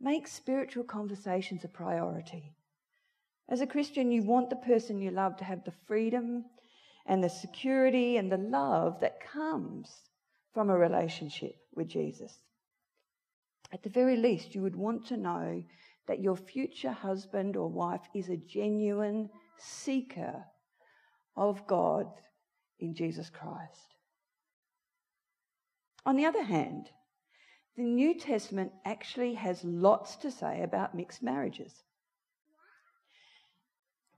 make 0.00 0.26
spiritual 0.26 0.84
conversations 0.84 1.64
a 1.64 1.68
priority. 1.68 2.54
As 3.48 3.60
a 3.60 3.66
Christian, 3.66 4.10
you 4.10 4.22
want 4.22 4.50
the 4.50 4.56
person 4.56 5.00
you 5.00 5.10
love 5.10 5.36
to 5.36 5.44
have 5.44 5.64
the 5.64 5.74
freedom 5.86 6.44
and 7.06 7.22
the 7.22 7.28
security 7.28 8.16
and 8.16 8.32
the 8.32 8.38
love 8.38 9.00
that 9.00 9.20
comes 9.20 9.90
from 10.54 10.70
a 10.70 10.78
relationship 10.78 11.54
with 11.74 11.88
Jesus. 11.88 12.38
At 13.72 13.82
the 13.82 13.90
very 13.90 14.16
least, 14.16 14.54
you 14.54 14.62
would 14.62 14.76
want 14.76 15.06
to 15.08 15.16
know 15.16 15.62
that 16.06 16.20
your 16.20 16.36
future 16.36 16.92
husband 16.92 17.56
or 17.56 17.68
wife 17.68 18.08
is 18.14 18.28
a 18.28 18.36
genuine 18.36 19.28
seeker 19.58 20.44
of 21.36 21.66
God 21.66 22.06
in 22.80 22.94
Jesus 22.94 23.30
Christ. 23.30 23.94
On 26.06 26.16
the 26.16 26.26
other 26.26 26.42
hand, 26.42 26.90
the 27.76 27.82
New 27.82 28.14
Testament 28.14 28.72
actually 28.84 29.34
has 29.34 29.64
lots 29.64 30.16
to 30.16 30.30
say 30.30 30.62
about 30.62 30.94
mixed 30.94 31.22
marriages. 31.22 31.72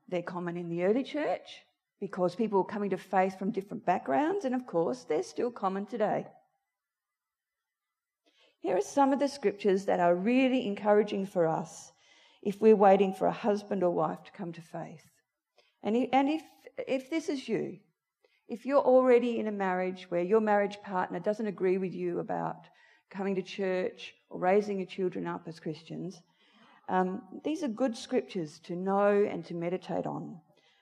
They're 0.09 0.23
common 0.23 0.57
in 0.57 0.69
the 0.69 0.85
early 0.85 1.05
church, 1.05 1.63
because 2.01 2.35
people 2.35 2.59
were 2.59 2.65
coming 2.65 2.91
to 2.91 2.99
faith 2.99 3.39
from 3.39 3.51
different 3.51 3.87
backgrounds, 3.87 4.45
and 4.45 4.55
of 4.55 4.67
course, 4.67 5.05
they're 5.05 5.23
still 5.23 5.51
common 5.51 5.87
today. 5.87 6.27
Here 8.61 8.77
are 8.77 8.83
some 8.83 9.13
of 9.13 9.19
the 9.19 9.29
scriptures 9.29 9.87
that 9.87 10.01
are 10.01 10.15
really 10.15 10.67
encouraging 10.67 11.25
for 11.25 11.47
us 11.47 11.93
if 12.43 12.61
we're 12.61 12.77
waiting 12.77 13.15
for 13.15 13.27
a 13.27 13.33
husband 13.33 13.83
or 13.83 13.91
wife 13.91 14.23
to 14.25 14.33
come 14.33 14.53
to 14.53 14.61
faith. 14.61 15.11
And 15.83 15.97
if, 15.97 16.43
if 16.87 17.09
this 17.09 17.29
is 17.29 17.49
you, 17.49 17.79
if 18.49 18.65
you're 18.65 18.79
already 18.79 19.39
in 19.41 19.49
a 19.49 19.53
marriage 19.53 20.07
where 20.09 20.23
your 20.23 20.41
marriage 20.41 20.79
partner 20.83 21.19
doesn't 21.19 21.47
agree 21.47 21.79
with 21.79 21.95
you 21.95 22.21
about 22.21 22.67
coming 23.11 23.35
to 23.35 23.43
church 23.43 24.15
or 24.31 24.39
raising 24.39 24.79
your 24.79 24.87
children 24.87 25.27
up 25.27 25.43
as 25.47 25.61
Christians, 25.61 26.21
um, 26.89 27.23
these 27.45 27.63
are 27.63 27.69
good 27.69 27.97
scriptures 27.97 28.61
to 28.61 28.77
know 28.77 29.27
and 29.29 29.45
to 29.47 29.55
meditate 29.55 30.07
on. 30.07 30.41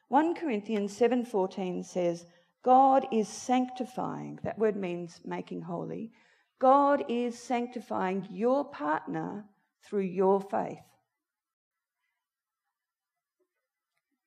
1 0.08 0.34
Corinthians 0.34 0.98
7:14 0.98 1.84
says, 1.84 2.26
God 2.62 3.06
is 3.12 3.28
sanctifying. 3.28 4.38
That 4.42 4.58
word 4.58 4.76
means 4.76 5.20
making 5.24 5.62
holy. 5.62 6.12
God 6.58 7.04
is 7.08 7.38
sanctifying 7.38 8.26
your 8.30 8.64
partner 8.64 9.44
through 9.82 10.02
your 10.02 10.40
faith. 10.40 10.78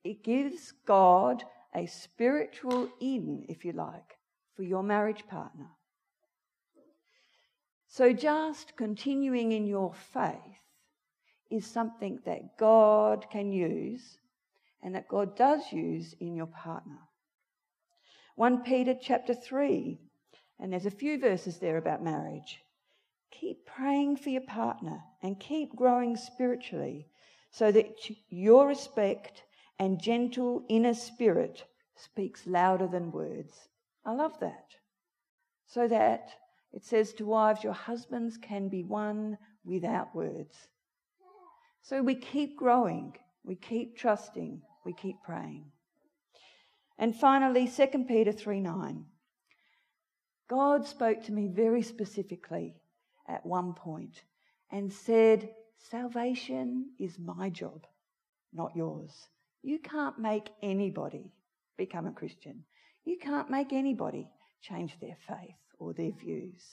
It 0.04 0.24
gives 0.24 0.72
God 0.86 1.44
a 1.78 1.86
spiritual 1.86 2.90
in, 3.00 3.46
if 3.48 3.64
you 3.64 3.72
like, 3.72 4.18
for 4.56 4.64
your 4.64 4.84
marriage 4.84 5.26
partner. 5.28 5.68
So 7.88 8.12
just 8.12 8.76
continuing 8.76 9.52
in 9.52 9.68
your 9.68 9.94
faith 9.94 10.36
is 11.50 11.66
something 11.66 12.20
that 12.26 12.58
God 12.58 13.28
can 13.32 13.52
use 13.52 14.18
and 14.84 14.96
that 14.96 15.08
God 15.08 15.36
does 15.38 15.72
use 15.72 16.14
in 16.20 16.36
your 16.36 16.48
partner. 16.48 17.00
1 18.36 18.64
Peter 18.64 18.96
chapter 19.00 19.34
3, 19.34 20.00
and 20.60 20.72
there's 20.72 20.86
a 20.86 20.92
few 20.92 21.20
verses 21.20 21.58
there 21.58 21.78
about 21.78 22.04
marriage. 22.04 22.60
Keep 23.32 23.66
praying 23.66 24.18
for 24.18 24.30
your 24.30 24.42
partner 24.42 25.00
and 25.22 25.40
keep 25.40 25.76
growing 25.76 26.16
spiritually 26.16 27.08
so 27.52 27.72
that 27.72 27.96
your 28.30 28.68
respect 28.68 29.44
and 29.80 30.02
gentle 30.02 30.64
inner 30.70 30.94
spirit 30.94 31.64
speaks 31.96 32.48
louder 32.48 32.88
than 32.88 33.12
words. 33.12 33.70
I 34.06 34.14
love 34.14 34.40
that. 34.40 34.76
So 35.66 35.88
that 35.88 36.30
it 36.72 36.84
says 36.84 37.14
to 37.14 37.26
wives, 37.26 37.64
your 37.64 37.74
husbands 37.74 38.38
can 38.38 38.70
be 38.70 38.84
won 38.84 39.38
without 39.64 40.16
words. 40.16 40.56
So 41.82 42.02
we 42.02 42.16
keep 42.16 42.58
growing, 42.58 43.16
we 43.44 43.56
keep 43.56 43.98
trusting, 43.98 44.62
we 44.86 44.94
keep 44.94 45.18
praying. 45.24 45.72
And 46.98 47.16
finally, 47.16 47.68
2 47.68 48.06
Peter 48.08 48.32
3 48.32 48.60
9. 48.60 49.06
God 50.50 50.86
spoke 50.86 51.24
to 51.26 51.32
me 51.32 51.48
very 51.48 51.82
specifically 51.82 52.76
at 53.28 53.46
one 53.46 53.74
point 53.74 54.24
and 54.72 54.92
said, 54.92 55.50
Salvation 55.78 56.92
is 57.00 57.20
my 57.20 57.50
job, 57.50 57.86
not 58.54 58.76
yours. 58.76 59.28
You 59.68 59.80
can't 59.80 60.18
make 60.18 60.48
anybody 60.64 61.34
become 61.78 62.08
a 62.08 62.14
Christian. 62.14 62.64
You 63.04 63.18
can't 63.18 63.52
make 63.52 63.74
anybody 63.74 64.30
change 64.62 64.98
their 65.02 65.18
faith 65.28 65.60
or 65.78 65.92
their 65.92 66.14
views. 66.14 66.64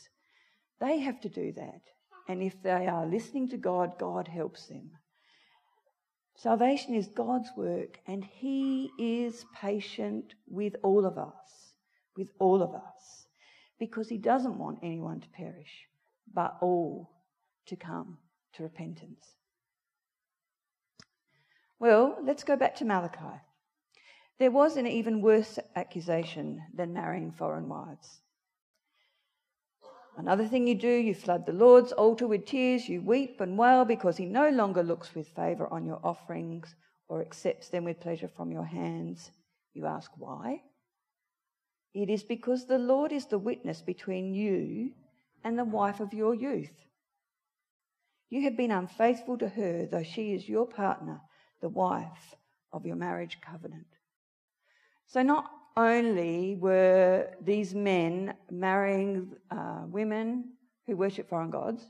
They 0.81 1.01
have 1.01 1.21
to 1.23 1.29
do 1.29 1.53
that. 1.55 1.81
And 2.29 2.41
if 2.41 2.63
they 2.63 2.87
are 2.87 3.05
listening 3.05 3.49
to 3.49 3.57
God, 3.57 3.99
God 3.99 4.29
helps 4.29 4.69
them. 4.69 4.93
Salvation 6.37 6.95
is 6.95 7.09
God's 7.09 7.51
work, 7.57 7.99
and 8.07 8.25
He 8.25 8.93
is 8.97 9.45
patient 9.61 10.35
with 10.47 10.77
all 10.85 11.05
of 11.05 11.19
us, 11.19 11.75
with 12.17 12.31
all 12.39 12.63
of 12.63 12.77
us, 12.77 13.27
because 13.81 14.09
He 14.09 14.19
doesn't 14.19 14.57
want 14.57 14.79
anyone 14.85 15.19
to 15.19 15.29
perish, 15.31 15.89
but 16.33 16.59
all 16.61 17.11
to 17.67 17.75
come 17.75 18.19
to 18.53 18.63
repentance. 18.63 19.35
Well, 21.85 22.17
let's 22.23 22.45
go 22.45 22.57
back 22.57 22.75
to 22.77 22.87
Malachi. 22.87 23.43
There 24.39 24.51
was 24.51 24.79
an 24.79 24.87
even 24.87 25.21
worse 25.21 25.59
accusation 25.77 26.63
than 26.75 26.95
marrying 26.95 27.31
foreign 27.31 27.69
wives. 27.69 28.23
Another 30.17 30.47
thing 30.47 30.67
you 30.67 30.77
do, 30.77 30.89
you 30.89 31.15
flood 31.15 31.45
the 31.45 31.53
Lord's 31.53 31.93
altar 31.93 32.27
with 32.27 32.47
tears, 32.47 32.89
you 32.89 33.03
weep 33.03 33.39
and 33.39 33.59
wail 33.59 33.85
because 33.85 34.17
he 34.17 34.25
no 34.25 34.49
longer 34.49 34.83
looks 34.83 35.15
with 35.15 35.29
favour 35.37 35.71
on 35.71 35.85
your 35.85 36.01
offerings 36.03 36.75
or 37.09 37.21
accepts 37.21 37.69
them 37.69 37.85
with 37.85 38.01
pleasure 38.01 38.31
from 38.35 38.51
your 38.51 38.65
hands. 38.65 39.31
You 39.75 39.85
ask 39.85 40.11
why? 40.17 40.63
It 41.93 42.09
is 42.09 42.23
because 42.23 42.65
the 42.65 42.79
Lord 42.79 43.13
is 43.13 43.27
the 43.27 43.39
witness 43.39 43.83
between 43.83 44.33
you 44.33 44.93
and 45.45 45.59
the 45.59 45.67
wife 45.67 46.01
of 46.01 46.15
your 46.15 46.35
youth. 46.35 46.87
You 48.31 48.41
have 48.45 48.57
been 48.57 48.73
unfaithful 48.73 49.37
to 49.37 49.51
her, 49.51 49.85
though 49.85 50.03
she 50.03 50.33
is 50.33 50.49
your 50.49 50.67
partner, 50.67 51.21
the 51.65 51.69
wife 51.71 52.37
of 52.75 52.85
your 52.85 52.95
marriage 52.95 53.39
covenant. 53.41 53.87
So, 55.07 55.23
not 55.23 55.51
only 55.79 56.57
were 56.57 57.31
these 57.41 57.75
men 57.75 58.35
marrying 58.51 59.31
uh, 59.51 59.85
women 59.87 60.53
who 60.87 60.95
worship 60.95 61.27
foreign 61.31 61.51
gods, 61.51 61.83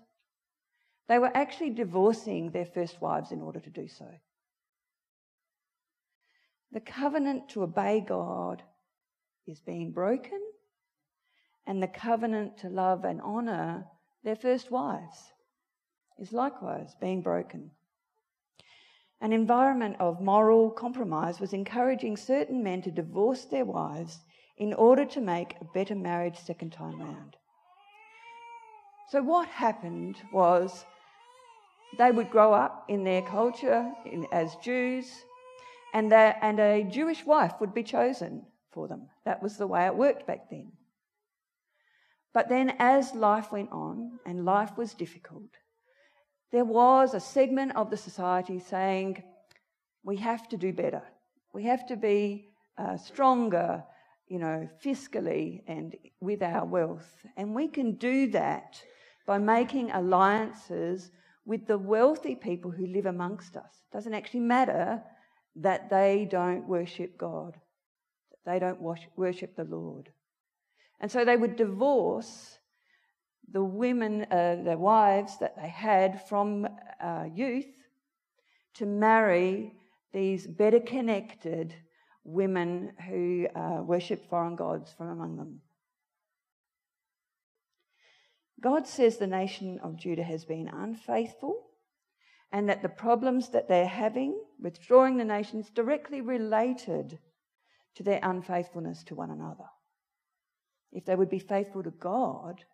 they 1.08 1.18
were 1.18 1.36
actually 1.36 1.70
divorcing 1.70 2.52
their 2.52 2.66
first 2.66 3.00
wives 3.02 3.32
in 3.32 3.42
order 3.42 3.58
to 3.58 3.68
do 3.68 3.88
so. 3.88 4.06
The 6.70 6.80
covenant 6.80 7.48
to 7.48 7.64
obey 7.64 7.98
God 8.06 8.62
is 9.48 9.58
being 9.58 9.90
broken, 9.90 10.40
and 11.66 11.82
the 11.82 11.88
covenant 11.88 12.58
to 12.58 12.68
love 12.68 13.04
and 13.04 13.20
honour 13.20 13.86
their 14.22 14.36
first 14.36 14.70
wives 14.70 15.32
is 16.20 16.32
likewise 16.32 16.94
being 17.00 17.22
broken. 17.22 17.72
An 19.20 19.32
environment 19.32 19.96
of 20.00 20.20
moral 20.20 20.70
compromise 20.70 21.40
was 21.40 21.52
encouraging 21.52 22.16
certain 22.16 22.62
men 22.62 22.82
to 22.82 22.90
divorce 22.90 23.44
their 23.44 23.64
wives 23.64 24.18
in 24.58 24.74
order 24.74 25.04
to 25.04 25.20
make 25.20 25.56
a 25.60 25.64
better 25.64 25.94
marriage 25.94 26.38
second 26.38 26.72
time 26.72 27.00
round. 27.00 27.36
So, 29.10 29.22
what 29.22 29.48
happened 29.48 30.16
was 30.32 30.84
they 31.98 32.10
would 32.10 32.30
grow 32.30 32.52
up 32.52 32.84
in 32.88 33.04
their 33.04 33.22
culture 33.22 33.92
in, 34.04 34.26
as 34.32 34.56
Jews, 34.56 35.24
and, 35.92 36.12
and 36.12 36.58
a 36.58 36.84
Jewish 36.84 37.24
wife 37.24 37.54
would 37.60 37.72
be 37.72 37.82
chosen 37.82 38.46
for 38.72 38.88
them. 38.88 39.08
That 39.24 39.42
was 39.42 39.56
the 39.56 39.66
way 39.66 39.86
it 39.86 39.94
worked 39.94 40.26
back 40.26 40.50
then. 40.50 40.72
But 42.32 42.48
then, 42.48 42.74
as 42.80 43.14
life 43.14 43.52
went 43.52 43.70
on 43.70 44.18
and 44.26 44.44
life 44.44 44.76
was 44.76 44.92
difficult, 44.92 45.50
there 46.52 46.64
was 46.64 47.14
a 47.14 47.20
segment 47.20 47.74
of 47.76 47.90
the 47.90 47.96
society 47.96 48.58
saying, 48.58 49.22
we 50.04 50.16
have 50.18 50.48
to 50.48 50.56
do 50.56 50.72
better. 50.72 51.02
We 51.52 51.64
have 51.64 51.86
to 51.86 51.96
be 51.96 52.48
uh, 52.78 52.96
stronger, 52.96 53.82
you 54.28 54.38
know, 54.38 54.68
fiscally 54.84 55.62
and 55.66 55.96
with 56.20 56.42
our 56.42 56.64
wealth. 56.64 57.10
And 57.36 57.54
we 57.54 57.68
can 57.68 57.94
do 57.96 58.30
that 58.32 58.82
by 59.26 59.38
making 59.38 59.90
alliances 59.90 61.10
with 61.46 61.66
the 61.66 61.78
wealthy 61.78 62.34
people 62.34 62.70
who 62.70 62.86
live 62.86 63.06
amongst 63.06 63.56
us. 63.56 63.82
It 63.90 63.96
doesn't 63.96 64.14
actually 64.14 64.40
matter 64.40 65.02
that 65.56 65.88
they 65.90 66.26
don't 66.30 66.66
worship 66.66 67.16
God, 67.16 67.56
that 68.30 68.50
they 68.50 68.58
don't 68.58 68.80
worship 69.16 69.56
the 69.56 69.64
Lord. 69.64 70.10
And 71.00 71.10
so 71.10 71.24
they 71.24 71.36
would 71.36 71.56
divorce 71.56 72.58
the 73.50 73.62
women, 73.62 74.24
uh, 74.30 74.74
wives 74.76 75.38
that 75.38 75.56
they 75.56 75.68
had 75.68 76.26
from 76.28 76.66
uh, 77.00 77.24
youth, 77.32 77.66
to 78.74 78.86
marry 78.86 79.72
these 80.12 80.46
better 80.46 80.80
connected 80.80 81.74
women 82.24 82.92
who 83.08 83.46
uh, 83.54 83.82
worship 83.82 84.28
foreign 84.28 84.56
gods 84.56 84.92
from 84.96 85.08
among 85.08 85.36
them. 85.36 85.60
God 88.60 88.86
says 88.86 89.18
the 89.18 89.26
nation 89.26 89.78
of 89.82 89.96
Judah 89.96 90.22
has 90.22 90.44
been 90.44 90.68
unfaithful 90.68 91.66
and 92.50 92.68
that 92.68 92.82
the 92.82 92.88
problems 92.88 93.50
that 93.50 93.68
they're 93.68 93.86
having, 93.86 94.40
withdrawing 94.60 95.16
the 95.16 95.24
nations, 95.24 95.70
directly 95.70 96.20
related 96.20 97.18
to 97.96 98.02
their 98.02 98.20
unfaithfulness 98.22 99.02
to 99.04 99.14
one 99.14 99.30
another. 99.30 99.64
If 100.92 101.04
they 101.04 101.16
would 101.16 101.28
be 101.28 101.40
faithful 101.40 101.82
to 101.82 101.90
God, 101.90 102.64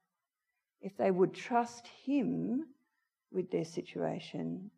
if 0.81 0.97
they 0.97 1.11
would 1.11 1.35
trust 1.35 1.87
Him 2.05 2.67
with 3.33 3.51
their 3.51 3.65
situation, 3.65 4.71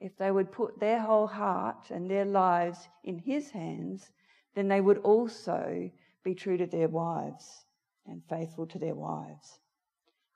if 0.00 0.16
they 0.16 0.30
would 0.30 0.50
put 0.50 0.80
their 0.80 1.00
whole 1.00 1.26
heart 1.26 1.90
and 1.90 2.10
their 2.10 2.24
lives 2.24 2.88
in 3.04 3.18
His 3.18 3.50
hands, 3.50 4.10
then 4.54 4.68
they 4.68 4.80
would 4.80 4.98
also 4.98 5.90
be 6.24 6.34
true 6.34 6.56
to 6.56 6.66
their 6.66 6.88
wives 6.88 7.64
and 8.06 8.22
faithful 8.28 8.66
to 8.66 8.78
their 8.78 8.94
wives. 8.94 9.60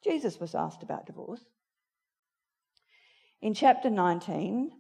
Jesus 0.03 0.39
was 0.39 0.55
asked 0.55 0.83
about 0.83 1.07
divorce. 1.07 1.45
In 3.41 3.55
chapter 3.55 3.91
19, 3.91 4.71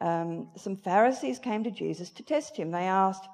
um, 0.00 0.48
some 0.56 0.76
Pharisees 0.76 1.38
came 1.38 1.64
to 1.64 1.70
Jesus 1.70 2.10
to 2.10 2.22
test 2.22 2.56
him. 2.56 2.70
They 2.70 2.84
asked, 2.84 3.28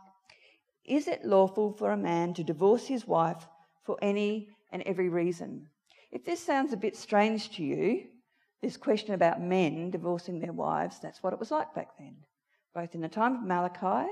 Is 0.85 1.09
it 1.09 1.25
lawful 1.25 1.73
for 1.73 1.93
a 1.93 1.97
man 1.97 2.35
to 2.35 2.45
divorce 2.45 2.87
his 2.87 3.07
wife 3.07 3.47
for 3.85 3.97
any 4.03 4.51
and 4.71 4.83
every 4.83 5.09
reason? 5.09 5.69
If 6.11 6.25
this 6.25 6.41
sounds 6.45 6.73
a 6.73 6.77
bit 6.77 6.97
strange 6.97 7.51
to 7.57 7.63
you, 7.63 8.05
this 8.63 8.77
question 8.77 9.15
about 9.15 9.41
men 9.41 9.91
divorcing 9.91 10.41
their 10.41 10.53
wives, 10.53 10.99
that's 11.01 11.23
what 11.23 11.33
it 11.33 11.39
was 11.39 11.51
like 11.51 11.75
back 11.75 11.97
then, 11.99 12.17
both 12.75 12.95
in 12.95 13.01
the 13.01 13.09
time 13.09 13.37
of 13.37 13.43
Malachi 13.43 14.11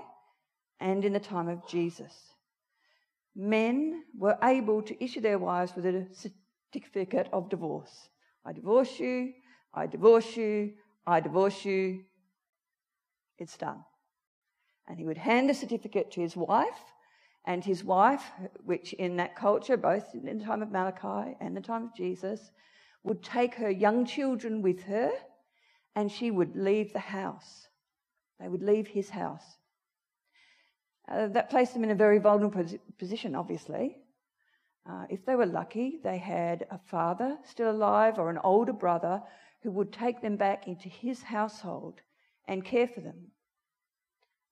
and 0.79 1.05
in 1.05 1.13
the 1.13 1.21
time 1.21 1.49
of 1.49 1.67
Jesus. 1.67 2.13
Men 3.35 4.05
were 4.17 4.39
able 4.43 4.83
to 4.83 5.05
issue 5.05 5.21
their 5.21 5.39
wives 5.39 5.75
with 5.75 5.87
a 5.87 6.07
certificate 6.73 7.29
of 7.33 7.51
divorce. 7.51 8.09
I 8.45 8.53
divorce 8.53 9.01
you, 9.01 9.33
I 9.75 9.87
divorce 9.87 10.37
you, 10.37 10.75
I 11.07 11.21
divorce 11.21 11.65
you. 11.65 12.05
It's 13.39 13.57
done. 13.57 13.85
And 14.89 14.99
he 14.99 15.05
would 15.05 15.19
hand 15.19 15.51
the 15.51 15.55
certificate 15.55 16.13
to 16.13 16.21
his 16.21 16.37
wife, 16.37 16.81
and 17.47 17.65
his 17.65 17.85
wife, 17.85 18.25
which 18.65 18.93
in 18.95 19.17
that 19.17 19.37
culture, 19.37 19.77
both 19.77 20.15
in 20.15 20.39
the 20.39 20.45
time 20.45 20.63
of 20.63 20.73
Malachi 20.73 21.37
and 21.41 21.57
the 21.57 21.61
time 21.61 21.85
of 21.85 21.95
Jesus, 21.95 22.51
would 23.05 23.23
take 23.23 23.55
her 23.55 23.71
young 23.71 24.05
children 24.05 24.63
with 24.63 24.83
her 24.83 25.13
and 25.95 26.11
she 26.11 26.31
would 26.31 26.57
leave 26.57 26.93
the 26.93 26.99
house. 26.99 27.69
They 28.41 28.49
would 28.49 28.63
leave 28.63 28.89
his 28.89 29.09
house. 29.09 29.45
Uh, 31.09 31.29
that 31.29 31.49
placed 31.49 31.73
them 31.73 31.85
in 31.85 31.93
a 31.93 31.95
very 31.95 32.19
vulnerable 32.19 32.65
position, 32.99 33.37
obviously. 33.37 33.97
Uh, 34.89 35.05
if 35.09 35.25
they 35.25 35.37
were 35.37 35.47
lucky, 35.47 36.01
they 36.03 36.19
had 36.19 36.67
a 36.71 36.79
father 36.79 37.39
still 37.45 37.71
alive 37.71 38.19
or 38.19 38.29
an 38.29 38.39
older 38.43 38.73
brother 38.73 39.23
who 39.63 39.71
would 39.71 39.93
take 39.93 40.21
them 40.21 40.37
back 40.37 40.67
into 40.67 40.89
his 40.89 41.23
household 41.23 42.01
and 42.49 42.65
care 42.65 42.89
for 42.89 43.01
them 43.01 43.31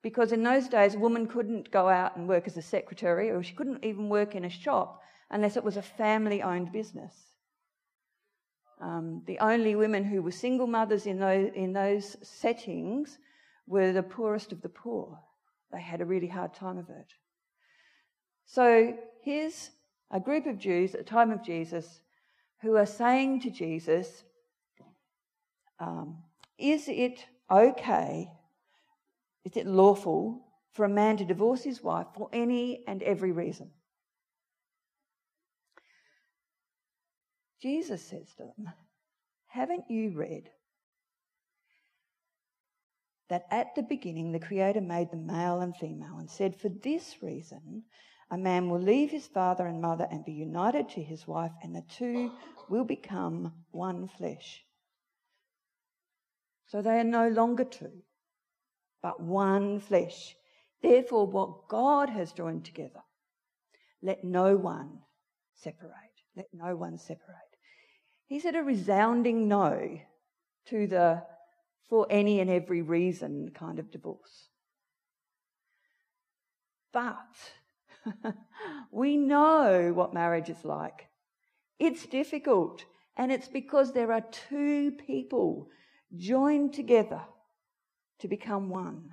because 0.04 0.32
in 0.32 0.42
those 0.42 0.68
days, 0.68 0.94
a 0.94 0.98
woman 0.98 1.26
couldn't 1.26 1.70
go 1.70 1.88
out 1.88 2.14
and 2.14 2.28
work 2.28 2.46
as 2.46 2.58
a 2.58 2.62
secretary, 2.62 3.30
or 3.30 3.42
she 3.42 3.54
couldn't 3.54 3.82
even 3.82 4.10
work 4.10 4.34
in 4.34 4.44
a 4.44 4.50
shop 4.50 5.00
unless 5.30 5.56
it 5.56 5.64
was 5.64 5.78
a 5.78 5.82
family 5.82 6.42
owned 6.42 6.70
business. 6.70 7.14
Um, 8.82 9.22
the 9.26 9.38
only 9.38 9.74
women 9.74 10.04
who 10.04 10.20
were 10.20 10.30
single 10.30 10.66
mothers 10.66 11.06
in 11.06 11.18
those, 11.18 11.50
in 11.54 11.72
those 11.72 12.18
settings 12.22 13.16
were 13.66 13.92
the 13.92 14.02
poorest 14.02 14.52
of 14.52 14.60
the 14.60 14.68
poor. 14.68 15.18
They 15.72 15.80
had 15.80 16.02
a 16.02 16.04
really 16.04 16.28
hard 16.28 16.52
time 16.52 16.76
of 16.76 16.90
it. 16.90 17.14
So 18.44 18.98
here's 19.22 19.70
a 20.10 20.20
group 20.20 20.44
of 20.44 20.58
Jews 20.58 20.94
at 20.94 21.00
the 21.00 21.10
time 21.10 21.30
of 21.30 21.42
Jesus 21.42 22.02
who 22.60 22.76
are 22.76 22.84
saying 22.84 23.40
to 23.40 23.50
Jesus, 23.50 24.22
um, 25.80 26.18
Is 26.58 26.88
it 26.88 27.24
okay 27.50 28.28
is 29.44 29.56
it 29.56 29.66
lawful 29.66 30.44
for 30.72 30.84
a 30.84 30.88
man 30.88 31.16
to 31.18 31.24
divorce 31.24 31.62
his 31.62 31.82
wife 31.82 32.06
for 32.14 32.28
any 32.32 32.84
and 32.86 33.02
every 33.02 33.32
reason. 33.32 33.70
Jesus 37.62 38.02
says 38.02 38.28
to 38.36 38.44
them, 38.44 38.72
Haven't 39.46 39.84
you 39.88 40.10
read 40.10 40.50
that 43.30 43.46
at 43.50 43.74
the 43.74 43.82
beginning 43.82 44.32
the 44.32 44.38
Creator 44.38 44.80
made 44.80 45.10
them 45.10 45.26
male 45.26 45.60
and 45.60 45.74
female 45.76 46.18
and 46.18 46.28
said, 46.28 46.56
For 46.56 46.68
this 46.68 47.22
reason, 47.22 47.84
a 48.30 48.36
man 48.36 48.68
will 48.68 48.80
leave 48.80 49.10
his 49.10 49.26
father 49.26 49.66
and 49.66 49.80
mother 49.80 50.06
and 50.10 50.24
be 50.24 50.32
united 50.32 50.88
to 50.90 51.02
his 51.02 51.26
wife, 51.26 51.52
and 51.62 51.74
the 51.74 51.84
two 51.88 52.32
will 52.68 52.84
become 52.84 53.52
one 53.70 54.08
flesh. 54.08 54.64
So 56.66 56.82
they 56.82 56.98
are 56.98 57.04
no 57.04 57.28
longer 57.28 57.64
two, 57.64 58.02
but 59.04 59.20
one 59.20 59.80
flesh. 59.80 60.34
Therefore, 60.82 61.26
what 61.26 61.68
God 61.68 62.08
has 62.08 62.32
joined 62.32 62.64
together, 62.64 63.02
let 64.02 64.24
no 64.24 64.56
one 64.56 65.00
separate. 65.52 65.90
Let 66.34 66.46
no 66.54 66.74
one 66.74 66.96
separate. 66.96 67.36
He 68.24 68.40
said 68.40 68.54
a 68.56 68.62
resounding 68.62 69.46
no 69.46 70.00
to 70.68 70.86
the 70.86 71.22
for 71.90 72.06
any 72.08 72.40
and 72.40 72.48
every 72.48 72.80
reason 72.80 73.50
kind 73.54 73.78
of 73.78 73.90
divorce. 73.90 74.48
But 76.90 77.36
we 78.90 79.18
know 79.18 79.92
what 79.94 80.14
marriage 80.14 80.48
is 80.48 80.64
like. 80.64 81.08
It's 81.78 82.06
difficult, 82.06 82.86
and 83.18 83.30
it's 83.30 83.48
because 83.48 83.92
there 83.92 84.12
are 84.12 84.24
two 84.48 84.92
people 84.92 85.68
joined 86.16 86.72
together 86.72 87.20
to 88.20 88.28
become 88.28 88.68
one. 88.68 89.10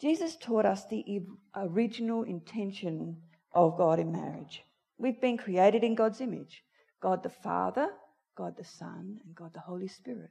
Jesus 0.00 0.36
taught 0.36 0.66
us 0.66 0.86
the 0.86 1.22
original 1.56 2.24
intention 2.24 3.16
of 3.52 3.78
God 3.78 3.98
in 3.98 4.12
marriage. 4.12 4.62
We've 4.98 5.20
been 5.20 5.38
created 5.38 5.84
in 5.84 5.94
God's 5.94 6.20
image 6.20 6.62
God 7.00 7.22
the 7.22 7.30
Father, 7.30 7.88
God 8.36 8.56
the 8.56 8.64
Son, 8.64 9.20
and 9.24 9.34
God 9.34 9.52
the 9.52 9.60
Holy 9.60 9.88
Spirit. 9.88 10.30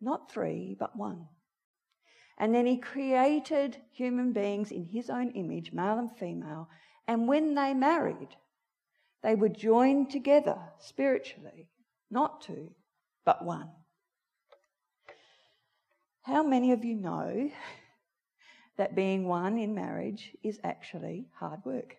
Not 0.00 0.30
three, 0.30 0.76
but 0.78 0.96
one. 0.96 1.26
And 2.38 2.54
then 2.54 2.66
he 2.66 2.78
created 2.78 3.76
human 3.92 4.32
beings 4.32 4.70
in 4.70 4.84
his 4.84 5.10
own 5.10 5.30
image, 5.32 5.72
male 5.72 5.98
and 5.98 6.16
female. 6.16 6.68
And 7.06 7.26
when 7.26 7.54
they 7.54 7.74
married, 7.74 8.36
they 9.22 9.34
were 9.34 9.48
joined 9.48 10.10
together 10.10 10.58
spiritually, 10.78 11.68
not 12.10 12.42
two, 12.42 12.70
but 13.24 13.44
one. 13.44 13.70
How 16.28 16.42
many 16.42 16.72
of 16.72 16.84
you 16.84 16.94
know 16.94 17.50
that 18.76 18.94
being 18.94 19.26
one 19.26 19.56
in 19.56 19.74
marriage 19.74 20.36
is 20.42 20.60
actually 20.62 21.30
hard 21.34 21.60
work? 21.64 21.96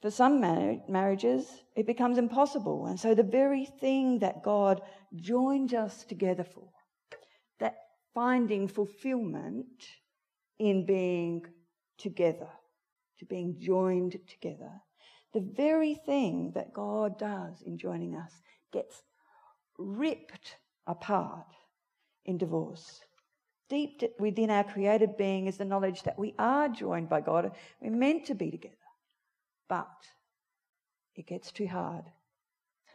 For 0.00 0.10
some 0.10 0.40
marriages, 0.40 1.46
it 1.76 1.86
becomes 1.86 2.16
impossible. 2.16 2.86
And 2.86 2.98
so, 2.98 3.14
the 3.14 3.22
very 3.22 3.66
thing 3.66 4.20
that 4.20 4.42
God 4.42 4.80
joined 5.14 5.74
us 5.74 6.04
together 6.04 6.42
for, 6.42 6.70
that 7.60 7.74
finding 8.14 8.66
fulfillment 8.66 9.84
in 10.58 10.86
being 10.86 11.42
together, 11.98 12.48
to 13.18 13.26
being 13.26 13.56
joined 13.60 14.16
together, 14.26 14.72
the 15.34 15.46
very 15.54 15.94
thing 15.94 16.52
that 16.54 16.72
God 16.72 17.18
does 17.18 17.60
in 17.60 17.76
joining 17.76 18.16
us 18.16 18.32
gets 18.72 19.02
ripped 19.76 20.56
apart 20.86 21.44
in 22.26 22.38
divorce. 22.38 23.00
Deep 23.68 24.02
within 24.18 24.50
our 24.50 24.64
created 24.64 25.16
being 25.16 25.46
is 25.46 25.56
the 25.56 25.64
knowledge 25.64 26.02
that 26.04 26.18
we 26.18 26.34
are 26.38 26.68
joined 26.68 27.08
by 27.08 27.20
God. 27.20 27.50
We're 27.80 27.90
meant 27.90 28.26
to 28.26 28.34
be 28.34 28.50
together. 28.50 28.74
But 29.68 29.88
it 31.16 31.26
gets 31.26 31.50
too 31.50 31.66
hard. 31.66 32.04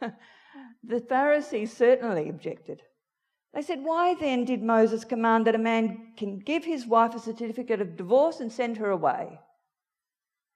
the 0.84 1.00
Pharisees 1.00 1.76
certainly 1.76 2.28
objected. 2.28 2.82
They 3.52 3.62
said, 3.62 3.82
Why 3.82 4.14
then 4.14 4.46
did 4.46 4.62
Moses 4.62 5.04
command 5.04 5.46
that 5.46 5.54
a 5.54 5.58
man 5.58 6.12
can 6.16 6.38
give 6.38 6.64
his 6.64 6.86
wife 6.86 7.14
a 7.14 7.18
certificate 7.18 7.82
of 7.82 7.96
divorce 7.96 8.40
and 8.40 8.50
send 8.50 8.78
her 8.78 8.90
away? 8.90 9.38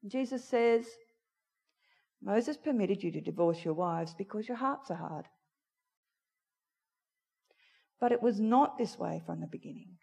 Jesus 0.07 0.45
says, 0.45 0.87
Moses 2.23 2.57
permitted 2.57 3.03
you 3.03 3.13
to 3.13 3.21
divorce 3.21 3.65
your 3.65 3.75
wives 3.75 4.15
because 4.15 4.49
your 4.49 4.57
hearts 4.57 4.91
are 4.91 4.97
hard. 4.97 5.27
But 8.01 8.13
it 8.13 8.23
was 8.23 8.41
not 8.41 8.77
this 8.77 8.99
way 8.99 9.23
from 9.25 9.41
the 9.41 9.47
beginning. 9.47 9.97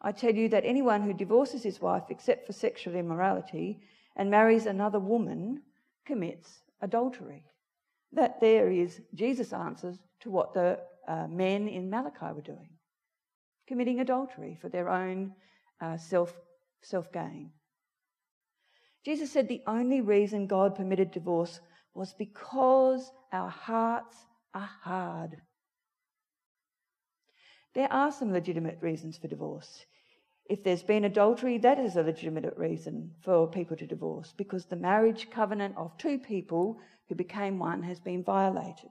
I 0.00 0.12
tell 0.12 0.34
you 0.34 0.48
that 0.50 0.64
anyone 0.64 1.02
who 1.02 1.12
divorces 1.12 1.62
his 1.62 1.80
wife 1.80 2.04
except 2.10 2.46
for 2.46 2.52
sexual 2.52 2.94
immorality 2.94 3.80
and 4.16 4.30
marries 4.30 4.66
another 4.66 5.00
woman 5.00 5.62
commits 6.06 6.60
adultery. 6.80 7.44
That 8.12 8.40
there 8.40 8.70
is 8.70 9.00
Jesus' 9.14 9.52
answers 9.52 9.98
to 10.20 10.30
what 10.30 10.54
the 10.54 10.78
uh, 11.06 11.26
men 11.26 11.68
in 11.68 11.90
Malachi 11.90 12.32
were 12.34 12.42
doing, 12.42 12.70
committing 13.66 14.00
adultery 14.00 14.56
for 14.60 14.68
their 14.68 14.88
own 14.88 15.32
uh, 15.80 15.96
self 15.96 16.32
self 16.82 17.12
gain. 17.12 17.50
Jesus 19.04 19.32
said 19.32 19.48
the 19.48 19.62
only 19.66 20.00
reason 20.00 20.46
God 20.46 20.74
permitted 20.74 21.10
divorce 21.10 21.60
was 21.94 22.14
because 22.14 23.10
our 23.32 23.48
hearts 23.48 24.16
are 24.54 24.70
hard. 24.82 25.36
There 27.74 27.92
are 27.92 28.10
some 28.10 28.32
legitimate 28.32 28.78
reasons 28.80 29.18
for 29.18 29.28
divorce. 29.28 29.84
If 30.48 30.64
there's 30.64 30.82
been 30.82 31.04
adultery, 31.04 31.58
that 31.58 31.78
is 31.78 31.96
a 31.96 32.02
legitimate 32.02 32.56
reason 32.56 33.12
for 33.22 33.46
people 33.46 33.76
to 33.76 33.86
divorce 33.86 34.32
because 34.36 34.64
the 34.64 34.76
marriage 34.76 35.28
covenant 35.30 35.76
of 35.76 35.96
two 35.98 36.18
people 36.18 36.78
who 37.08 37.14
became 37.14 37.58
one 37.58 37.82
has 37.82 38.00
been 38.00 38.24
violated. 38.24 38.90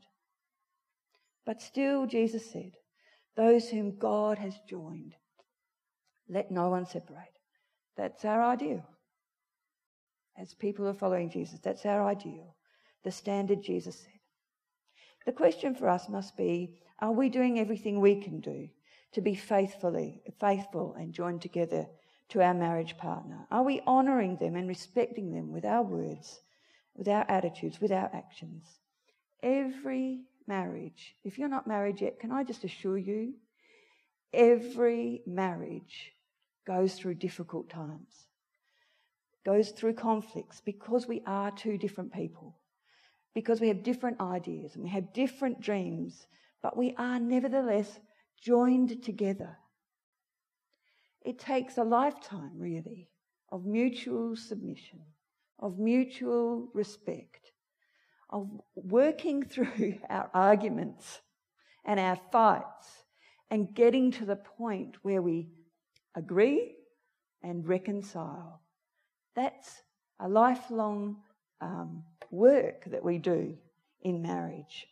But 1.45 1.61
still, 1.61 2.05
Jesus 2.05 2.51
said, 2.51 2.73
Those 3.35 3.69
whom 3.69 3.97
God 3.97 4.37
has 4.37 4.59
joined, 4.69 5.15
let 6.29 6.51
no 6.51 6.69
one 6.69 6.85
separate. 6.85 7.39
That's 7.95 8.23
our 8.25 8.43
ideal. 8.43 8.85
As 10.37 10.53
people 10.53 10.87
are 10.87 10.93
following 10.93 11.31
Jesus, 11.31 11.59
that's 11.59 11.85
our 11.85 12.05
ideal. 12.05 12.55
The 13.03 13.11
standard 13.11 13.63
Jesus 13.63 13.99
said. 13.99 14.16
The 15.27 15.33
question 15.33 15.75
for 15.75 15.89
us 15.89 16.07
must 16.07 16.37
be 16.37 16.79
are 16.99 17.11
we 17.11 17.27
doing 17.27 17.59
everything 17.59 17.99
we 17.99 18.15
can 18.15 18.39
do 18.39 18.69
to 19.11 19.19
be 19.19 19.35
faithfully 19.35 20.21
faithful 20.39 20.93
and 20.93 21.13
joined 21.13 21.41
together 21.41 21.85
to 22.29 22.41
our 22.41 22.53
marriage 22.53 22.97
partner? 22.97 23.45
Are 23.51 23.63
we 23.63 23.81
honoring 23.85 24.37
them 24.37 24.55
and 24.55 24.69
respecting 24.69 25.33
them 25.33 25.51
with 25.51 25.65
our 25.65 25.83
words, 25.83 26.39
with 26.95 27.09
our 27.09 27.25
attitudes, 27.27 27.81
with 27.81 27.91
our 27.91 28.09
actions? 28.13 28.79
Every 29.43 30.21
marriage, 30.47 31.17
if 31.25 31.37
you're 31.37 31.49
not 31.49 31.67
married 31.67 31.99
yet, 31.99 32.21
can 32.21 32.31
I 32.31 32.45
just 32.45 32.63
assure 32.63 32.97
you, 32.97 33.33
every 34.31 35.23
marriage 35.27 36.13
goes 36.65 36.93
through 36.95 37.15
difficult 37.15 37.69
times, 37.69 38.27
goes 39.45 39.71
through 39.71 39.95
conflicts 39.95 40.61
because 40.61 41.05
we 41.05 41.21
are 41.25 41.51
two 41.51 41.77
different 41.77 42.13
people, 42.13 42.55
because 43.37 43.61
we 43.61 43.67
have 43.67 43.83
different 43.83 44.19
ideas 44.19 44.73
and 44.73 44.83
we 44.83 44.89
have 44.89 45.13
different 45.13 45.61
dreams, 45.61 46.25
but 46.63 46.75
we 46.75 46.95
are 46.97 47.19
nevertheless 47.19 47.99
joined 48.41 49.03
together. 49.03 49.55
It 51.21 51.37
takes 51.37 51.77
a 51.77 51.83
lifetime, 51.83 52.53
really, 52.57 53.11
of 53.51 53.63
mutual 53.63 54.35
submission, 54.35 55.01
of 55.59 55.77
mutual 55.77 56.69
respect, 56.73 57.51
of 58.31 58.49
working 58.73 59.43
through 59.51 59.99
our 60.09 60.31
arguments 60.33 61.21
and 61.85 61.99
our 61.99 62.17
fights 62.31 63.03
and 63.51 63.71
getting 63.75 64.09
to 64.13 64.25
the 64.25 64.37
point 64.37 64.95
where 65.03 65.21
we 65.21 65.49
agree 66.15 66.75
and 67.43 67.67
reconcile. 67.67 68.63
That's 69.35 69.83
a 70.19 70.27
lifelong 70.27 71.17
um, 71.61 72.03
work 72.31 72.85
that 72.85 73.03
we 73.03 73.17
do 73.17 73.57
in 74.01 74.21
marriage. 74.21 74.87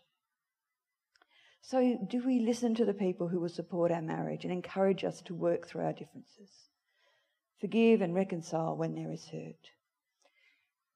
So, 1.61 1.97
do 2.07 2.23
we 2.23 2.39
listen 2.39 2.75
to 2.75 2.85
the 2.85 2.93
people 2.93 3.27
who 3.27 3.39
will 3.39 3.49
support 3.49 3.91
our 3.91 4.01
marriage 4.01 4.43
and 4.43 4.53
encourage 4.53 5.03
us 5.03 5.21
to 5.23 5.33
work 5.33 5.67
through 5.67 5.83
our 5.83 5.93
differences? 5.93 6.49
Forgive 7.59 8.01
and 8.01 8.13
reconcile 8.13 8.75
when 8.75 8.93
there 8.93 9.11
is 9.11 9.25
hurt. 9.25 9.71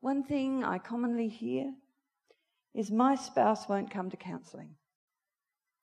One 0.02 0.24
thing 0.24 0.64
I 0.64 0.78
commonly 0.78 1.28
hear 1.28 1.74
is 2.76 2.92
my 2.92 3.16
spouse 3.16 3.68
won't 3.68 3.92
come 3.92 4.10
to 4.12 4.18
counselling. 4.18 4.76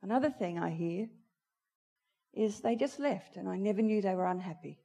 Another 0.02 0.30
thing 0.30 0.58
I 0.58 0.70
hear 0.70 1.08
is 2.32 2.60
they 2.60 2.76
just 2.76 3.00
left 3.00 3.36
and 3.36 3.48
I 3.48 3.56
never 3.56 3.82
knew 3.82 4.00
they 4.00 4.14
were 4.14 4.26
unhappy. 4.26 4.78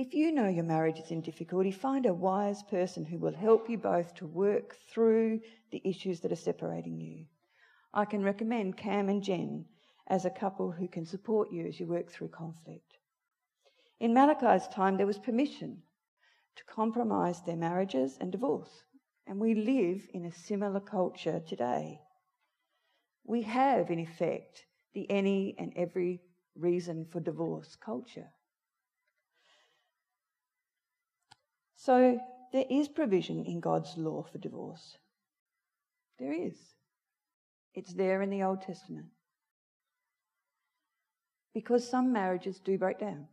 If 0.00 0.14
you 0.14 0.32
know 0.32 0.48
your 0.48 0.64
marriage 0.64 0.98
is 0.98 1.10
in 1.10 1.20
difficulty, 1.20 1.70
find 1.70 2.06
a 2.06 2.14
wise 2.14 2.62
person 2.62 3.04
who 3.04 3.18
will 3.18 3.34
help 3.34 3.68
you 3.68 3.76
both 3.76 4.14
to 4.14 4.26
work 4.26 4.78
through 4.88 5.40
the 5.70 5.82
issues 5.84 6.20
that 6.20 6.32
are 6.32 6.36
separating 6.36 6.98
you. 6.98 7.26
I 7.92 8.06
can 8.06 8.22
recommend 8.22 8.78
Cam 8.78 9.10
and 9.10 9.22
Jen 9.22 9.66
as 10.06 10.24
a 10.24 10.30
couple 10.30 10.70
who 10.70 10.88
can 10.88 11.04
support 11.04 11.52
you 11.52 11.66
as 11.66 11.78
you 11.78 11.86
work 11.86 12.10
through 12.10 12.28
conflict. 12.28 12.96
In 14.00 14.14
Malachi's 14.14 14.66
time, 14.68 14.96
there 14.96 15.06
was 15.06 15.18
permission 15.18 15.82
to 16.56 16.64
compromise 16.64 17.42
their 17.42 17.58
marriages 17.58 18.16
and 18.22 18.32
divorce. 18.32 18.84
And 19.26 19.38
we 19.38 19.54
live 19.54 20.08
in 20.14 20.24
a 20.24 20.32
similar 20.32 20.80
culture 20.80 21.42
today. 21.46 22.00
We 23.26 23.42
have, 23.42 23.90
in 23.90 23.98
effect, 23.98 24.64
the 24.94 25.10
any 25.10 25.54
and 25.58 25.74
every 25.76 26.22
reason 26.56 27.04
for 27.04 27.20
divorce 27.20 27.76
culture. 27.76 28.30
So 31.80 32.20
there 32.52 32.66
is 32.68 32.88
provision 32.88 33.46
in 33.46 33.60
God's 33.60 33.96
law 33.96 34.26
for 34.30 34.36
divorce. 34.36 34.98
There 36.18 36.32
is. 36.32 36.58
It's 37.74 37.94
there 37.94 38.20
in 38.20 38.28
the 38.28 38.42
Old 38.42 38.60
Testament. 38.60 39.06
Because 41.54 41.88
some 41.88 42.12
marriages 42.12 42.60
do 42.60 42.76
break 42.76 42.98
down. 42.98 43.28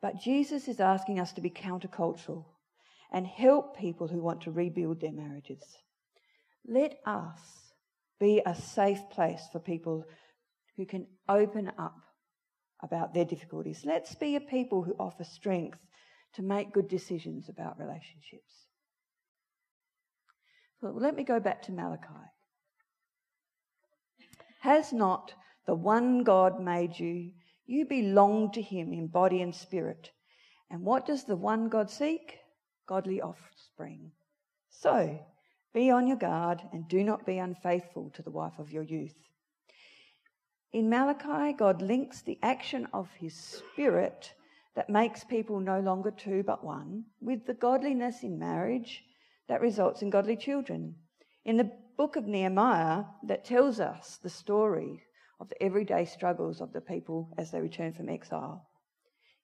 But 0.00 0.22
Jesus 0.22 0.68
is 0.68 0.80
asking 0.80 1.20
us 1.20 1.34
to 1.34 1.42
be 1.42 1.50
countercultural 1.50 2.46
and 3.12 3.26
help 3.26 3.76
people 3.76 4.08
who 4.08 4.22
want 4.22 4.40
to 4.42 4.50
rebuild 4.50 5.02
their 5.02 5.12
marriages. 5.12 5.62
Let 6.66 6.98
us 7.04 7.40
be 8.18 8.40
a 8.46 8.54
safe 8.54 9.02
place 9.10 9.42
for 9.52 9.58
people 9.58 10.06
who 10.78 10.86
can 10.86 11.08
open 11.28 11.72
up 11.78 12.00
about 12.82 13.12
their 13.12 13.26
difficulties. 13.26 13.82
Let's 13.84 14.14
be 14.14 14.34
a 14.34 14.40
people 14.40 14.82
who 14.82 14.94
offer 14.98 15.24
strength 15.24 15.78
to 16.34 16.42
make 16.42 16.72
good 16.72 16.88
decisions 16.88 17.48
about 17.48 17.78
relationships. 17.78 18.66
Well, 20.80 20.94
let 20.94 21.14
me 21.14 21.22
go 21.22 21.38
back 21.38 21.62
to 21.62 21.72
Malachi. 21.72 22.08
Has 24.60 24.92
not 24.92 25.34
the 25.66 25.74
one 25.74 26.24
God 26.24 26.60
made 26.60 26.98
you 26.98 27.32
you 27.66 27.86
belong 27.86 28.50
to 28.52 28.62
him 28.62 28.92
in 28.92 29.06
body 29.06 29.40
and 29.40 29.54
spirit. 29.54 30.10
And 30.70 30.82
what 30.82 31.06
does 31.06 31.24
the 31.24 31.36
one 31.36 31.68
God 31.68 31.90
seek? 31.90 32.38
Godly 32.86 33.20
offspring. 33.20 34.12
So, 34.68 35.18
be 35.72 35.90
on 35.90 36.06
your 36.06 36.16
guard 36.16 36.60
and 36.72 36.88
do 36.88 37.04
not 37.04 37.24
be 37.24 37.38
unfaithful 37.38 38.10
to 38.14 38.22
the 38.22 38.30
wife 38.30 38.58
of 38.58 38.72
your 38.72 38.82
youth. 38.82 39.14
In 40.72 40.88
Malachi, 40.88 41.52
God 41.52 41.82
links 41.82 42.22
the 42.22 42.38
action 42.42 42.88
of 42.92 43.08
his 43.18 43.34
spirit 43.34 44.34
that 44.74 44.88
makes 44.88 45.24
people 45.24 45.60
no 45.60 45.80
longer 45.80 46.10
two 46.10 46.42
but 46.42 46.64
one 46.64 47.04
with 47.20 47.46
the 47.46 47.54
godliness 47.54 48.22
in 48.22 48.38
marriage 48.38 49.02
that 49.48 49.60
results 49.60 50.02
in 50.02 50.10
godly 50.10 50.36
children. 50.36 50.94
In 51.44 51.56
the 51.56 51.70
book 51.96 52.16
of 52.16 52.26
Nehemiah, 52.26 53.04
that 53.24 53.44
tells 53.44 53.80
us 53.80 54.18
the 54.22 54.30
story 54.30 55.02
of 55.40 55.48
the 55.48 55.62
everyday 55.62 56.04
struggles 56.04 56.60
of 56.60 56.72
the 56.72 56.80
people 56.80 57.34
as 57.36 57.50
they 57.50 57.60
return 57.60 57.92
from 57.92 58.08
exile. 58.08 58.66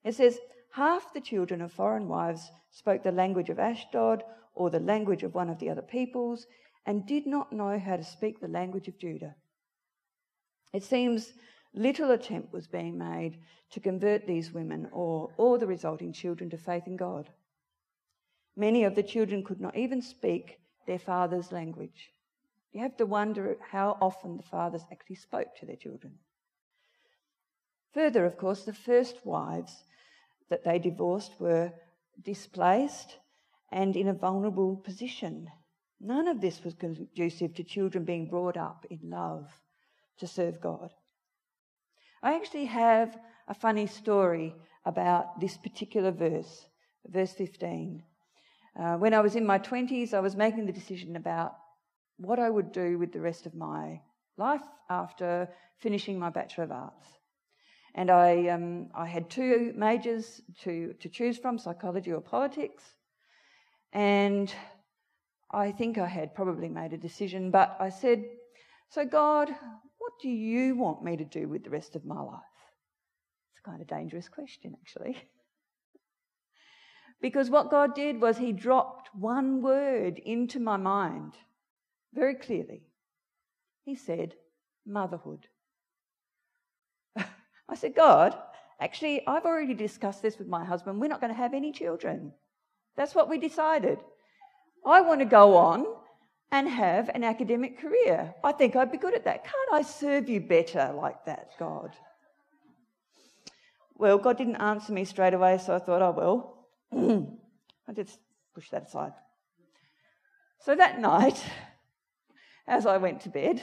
It 0.04 0.14
says, 0.14 0.38
Half 0.72 1.12
the 1.12 1.20
children 1.20 1.60
of 1.60 1.72
foreign 1.72 2.08
wives 2.08 2.50
spoke 2.70 3.02
the 3.02 3.12
language 3.12 3.50
of 3.50 3.58
Ashdod 3.58 4.22
or 4.54 4.70
the 4.70 4.80
language 4.80 5.22
of 5.22 5.34
one 5.34 5.50
of 5.50 5.58
the 5.58 5.70
other 5.70 5.82
peoples 5.82 6.46
and 6.86 7.06
did 7.06 7.26
not 7.26 7.52
know 7.52 7.78
how 7.78 7.96
to 7.96 8.04
speak 8.04 8.40
the 8.40 8.48
language 8.48 8.88
of 8.88 8.98
Judah. 8.98 9.34
It 10.72 10.82
seems 10.82 11.32
little 11.74 12.10
attempt 12.10 12.52
was 12.52 12.66
being 12.66 12.98
made 12.98 13.38
to 13.70 13.80
convert 13.80 14.26
these 14.26 14.52
women 14.52 14.88
or, 14.92 15.30
or 15.36 15.58
the 15.58 15.66
resulting 15.66 16.12
children 16.12 16.50
to 16.50 16.56
faith 16.56 16.86
in 16.86 16.96
God. 16.96 17.28
Many 18.56 18.84
of 18.84 18.94
the 18.94 19.02
children 19.02 19.44
could 19.44 19.60
not 19.60 19.76
even 19.76 20.02
speak 20.02 20.58
their 20.86 20.98
father's 20.98 21.52
language. 21.52 22.12
You 22.72 22.82
have 22.82 22.96
to 22.96 23.06
wonder 23.06 23.56
how 23.70 23.96
often 24.00 24.36
the 24.36 24.42
fathers 24.42 24.82
actually 24.90 25.16
spoke 25.16 25.56
to 25.56 25.66
their 25.66 25.76
children. 25.76 26.14
Further, 27.94 28.24
of 28.24 28.36
course, 28.36 28.64
the 28.64 28.72
first 28.72 29.24
wives 29.24 29.84
that 30.50 30.64
they 30.64 30.78
divorced 30.78 31.32
were 31.38 31.72
displaced 32.22 33.18
and 33.70 33.96
in 33.96 34.08
a 34.08 34.14
vulnerable 34.14 34.76
position. 34.76 35.48
None 36.00 36.28
of 36.28 36.40
this 36.40 36.62
was 36.64 36.74
conducive 36.74 37.54
to 37.54 37.64
children 37.64 38.04
being 38.04 38.28
brought 38.28 38.56
up 38.56 38.86
in 38.90 38.98
love 39.02 39.50
to 40.18 40.26
serve 40.26 40.60
God. 40.60 40.90
I 42.22 42.34
actually 42.34 42.64
have 42.66 43.16
a 43.46 43.54
funny 43.54 43.86
story 43.86 44.54
about 44.84 45.40
this 45.40 45.56
particular 45.56 46.10
verse, 46.10 46.66
verse 47.06 47.32
15. 47.32 48.02
Uh, 48.78 48.96
when 48.96 49.14
I 49.14 49.20
was 49.20 49.36
in 49.36 49.46
my 49.46 49.58
20s, 49.58 50.14
I 50.14 50.20
was 50.20 50.36
making 50.36 50.66
the 50.66 50.72
decision 50.72 51.16
about 51.16 51.56
what 52.16 52.38
I 52.38 52.50
would 52.50 52.72
do 52.72 52.98
with 52.98 53.12
the 53.12 53.20
rest 53.20 53.46
of 53.46 53.54
my 53.54 54.00
life 54.36 54.62
after 54.90 55.48
finishing 55.78 56.18
my 56.18 56.30
Bachelor 56.30 56.64
of 56.64 56.72
Arts. 56.72 57.06
And 57.94 58.10
I, 58.10 58.48
um, 58.48 58.88
I 58.94 59.06
had 59.06 59.30
two 59.30 59.72
majors 59.76 60.42
to, 60.62 60.94
to 61.00 61.08
choose 61.08 61.38
from 61.38 61.58
psychology 61.58 62.12
or 62.12 62.20
politics. 62.20 62.84
And 63.92 64.52
I 65.50 65.72
think 65.72 65.98
I 65.98 66.06
had 66.06 66.34
probably 66.34 66.68
made 66.68 66.92
a 66.92 66.98
decision, 66.98 67.50
but 67.50 67.76
I 67.80 67.88
said, 67.88 68.24
So, 68.90 69.04
God, 69.04 69.50
what 70.08 70.22
do 70.22 70.30
you 70.30 70.74
want 70.74 71.04
me 71.04 71.18
to 71.18 71.24
do 71.26 71.46
with 71.46 71.64
the 71.64 71.68
rest 71.68 71.94
of 71.94 72.06
my 72.06 72.18
life? 72.18 72.40
It's 73.52 73.60
a 73.62 73.68
kind 73.68 73.82
of 73.82 73.86
dangerous 73.88 74.26
question, 74.26 74.74
actually. 74.80 75.18
because 77.20 77.50
what 77.50 77.70
God 77.70 77.94
did 77.94 78.18
was 78.18 78.38
He 78.38 78.52
dropped 78.52 79.10
one 79.14 79.60
word 79.60 80.18
into 80.18 80.60
my 80.60 80.78
mind 80.78 81.34
very 82.14 82.34
clearly. 82.36 82.84
He 83.84 83.96
said, 83.96 84.32
motherhood. 84.86 85.46
I 87.18 87.74
said, 87.74 87.94
God, 87.94 88.34
actually, 88.80 89.26
I've 89.26 89.44
already 89.44 89.74
discussed 89.74 90.22
this 90.22 90.38
with 90.38 90.48
my 90.48 90.64
husband. 90.64 91.02
We're 91.02 91.08
not 91.08 91.20
going 91.20 91.34
to 91.34 91.38
have 91.38 91.52
any 91.52 91.70
children. 91.70 92.32
That's 92.96 93.14
what 93.14 93.28
we 93.28 93.36
decided. 93.36 93.98
I 94.86 95.02
want 95.02 95.20
to 95.20 95.26
go 95.26 95.58
on 95.58 95.84
and 96.50 96.68
have 96.68 97.10
an 97.10 97.24
academic 97.24 97.78
career. 97.78 98.34
I 98.42 98.52
think 98.52 98.76
I'd 98.76 98.92
be 98.92 98.98
good 98.98 99.14
at 99.14 99.24
that. 99.24 99.44
Can't 99.44 99.72
I 99.72 99.82
serve 99.82 100.28
you 100.28 100.40
better 100.40 100.92
like 100.94 101.24
that, 101.26 101.50
God? 101.58 101.90
Well, 103.96 104.18
God 104.18 104.38
didn't 104.38 104.56
answer 104.56 104.92
me 104.92 105.04
straight 105.04 105.34
away, 105.34 105.58
so 105.58 105.74
I 105.74 105.78
thought, 105.78 106.02
oh, 106.02 106.14
well. 106.90 107.36
I 107.88 107.92
just 107.92 108.18
pushed 108.54 108.70
that 108.70 108.86
aside. 108.86 109.12
So 110.60 110.74
that 110.74 111.00
night, 111.00 111.42
as 112.68 112.86
I 112.86 112.98
went 112.98 113.22
to 113.22 113.30
bed. 113.30 113.62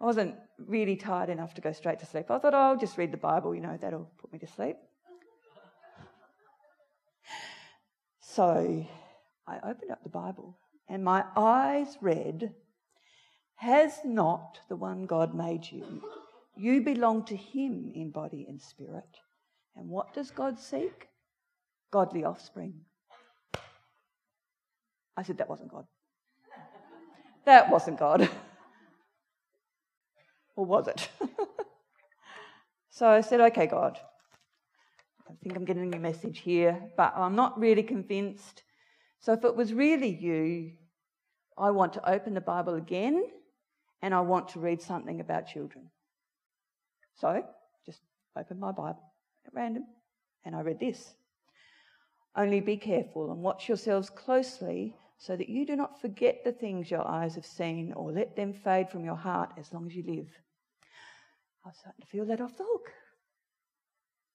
I 0.00 0.04
wasn't 0.04 0.36
really 0.58 0.96
tired 0.96 1.28
enough 1.28 1.54
to 1.54 1.60
go 1.60 1.72
straight 1.72 1.98
to 1.98 2.06
sleep. 2.06 2.30
I 2.30 2.38
thought, 2.38 2.54
oh, 2.54 2.58
I'll 2.58 2.76
just 2.76 2.96
read 2.96 3.12
the 3.12 3.18
Bible, 3.18 3.54
you 3.54 3.60
know, 3.60 3.76
that'll 3.80 4.08
put 4.18 4.32
me 4.32 4.38
to 4.38 4.46
sleep. 4.46 4.76
So 8.20 8.86
I 9.46 9.56
opened 9.56 9.90
up 9.90 10.02
the 10.04 10.08
Bible 10.08 10.56
and 10.88 11.04
my 11.04 11.24
eyes 11.36 11.98
read, 12.00 12.54
Has 13.56 13.98
not 14.04 14.60
the 14.68 14.76
one 14.76 15.06
God 15.06 15.34
made 15.34 15.70
you? 15.70 16.02
You 16.56 16.82
belong 16.82 17.24
to 17.26 17.36
him 17.36 17.92
in 17.94 18.10
body 18.10 18.46
and 18.48 18.60
spirit. 18.60 19.18
And 19.76 19.88
what 19.88 20.12
does 20.14 20.30
God 20.30 20.58
seek? 20.58 21.08
Godly 21.90 22.24
offspring. 22.24 22.74
I 25.16 25.22
said, 25.22 25.38
That 25.38 25.48
wasn't 25.48 25.70
God. 25.70 25.86
That 27.44 27.70
wasn't 27.70 27.98
God. 27.98 28.28
or 30.58 30.66
was 30.66 30.88
it? 30.88 31.08
so 32.90 33.08
I 33.08 33.20
said, 33.20 33.40
okay, 33.40 33.66
God, 33.68 33.96
I 35.30 35.32
think 35.40 35.56
I'm 35.56 35.64
getting 35.64 35.94
a 35.94 35.98
message 36.00 36.40
here, 36.40 36.90
but 36.96 37.12
I'm 37.16 37.36
not 37.36 37.58
really 37.58 37.84
convinced. 37.84 38.64
So 39.20 39.32
if 39.32 39.44
it 39.44 39.56
was 39.56 39.72
really 39.72 40.08
you, 40.14 40.72
I 41.56 41.70
want 41.70 41.92
to 41.94 42.10
open 42.10 42.34
the 42.34 42.40
Bible 42.40 42.74
again 42.74 43.24
and 44.02 44.14
I 44.14 44.20
want 44.20 44.48
to 44.50 44.60
read 44.60 44.80
something 44.80 45.20
about 45.20 45.48
children. 45.48 45.90
So 47.16 47.42
just 47.84 48.00
open 48.36 48.60
my 48.60 48.70
Bible 48.70 49.02
at 49.46 49.52
random 49.52 49.84
and 50.44 50.54
I 50.54 50.60
read 50.60 50.78
this. 50.78 51.14
Only 52.36 52.60
be 52.60 52.76
careful 52.76 53.32
and 53.32 53.42
watch 53.42 53.68
yourselves 53.68 54.08
closely 54.08 54.94
so 55.18 55.34
that 55.34 55.48
you 55.48 55.66
do 55.66 55.74
not 55.74 56.00
forget 56.00 56.44
the 56.44 56.52
things 56.52 56.90
your 56.90 57.06
eyes 57.06 57.34
have 57.34 57.46
seen 57.46 57.92
or 57.94 58.12
let 58.12 58.36
them 58.36 58.52
fade 58.52 58.88
from 58.88 59.04
your 59.04 59.16
heart 59.16 59.50
as 59.58 59.72
long 59.72 59.86
as 59.86 59.96
you 59.96 60.04
live. 60.06 60.28
I 61.64 61.68
was 61.68 61.76
starting 61.78 62.00
to 62.00 62.06
feel 62.06 62.24
that 62.26 62.40
off 62.40 62.56
the 62.56 62.64
hook. 62.64 62.92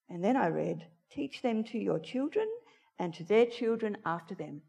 And 0.10 0.22
then 0.22 0.36
I 0.36 0.48
read, 0.48 0.86
Teach 1.10 1.42
them 1.42 1.64
to 1.66 1.78
your 1.78 2.00
children 2.00 2.48
and 3.00 3.14
to 3.14 3.24
their 3.24 3.46
children 3.46 3.98
after 4.06 4.36
them. 4.36 4.62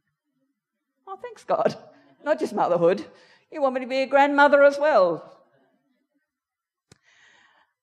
Oh, 1.06 1.18
thanks, 1.20 1.44
God. 1.44 1.76
Not 2.24 2.38
just 2.38 2.54
motherhood. 2.54 3.04
You 3.50 3.60
want 3.60 3.74
me 3.74 3.80
to 3.82 3.86
be 3.86 4.02
a 4.02 4.06
grandmother 4.06 4.64
as 4.64 4.78
well. 4.78 5.30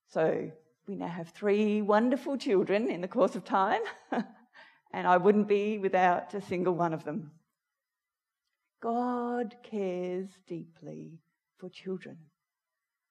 So 0.10 0.51
we 0.88 0.95
now 0.95 1.07
have 1.07 1.29
three 1.29 1.81
wonderful 1.81 2.38
children 2.38 2.89
in 2.89 3.01
the 3.01 3.07
course 3.07 3.36
of 3.36 3.45
time, 3.45 3.81
and 4.91 5.07
I 5.07 5.17
wouldn't 5.17 5.47
be 5.47 5.77
without 5.77 6.34
a 6.34 6.41
single 6.41 6.73
one 6.73 6.93
of 6.93 7.05
them. 7.05 7.31
God 8.81 9.55
cares 9.63 10.27
deeply 10.47 11.19
for 11.57 11.69
children. 11.69 12.17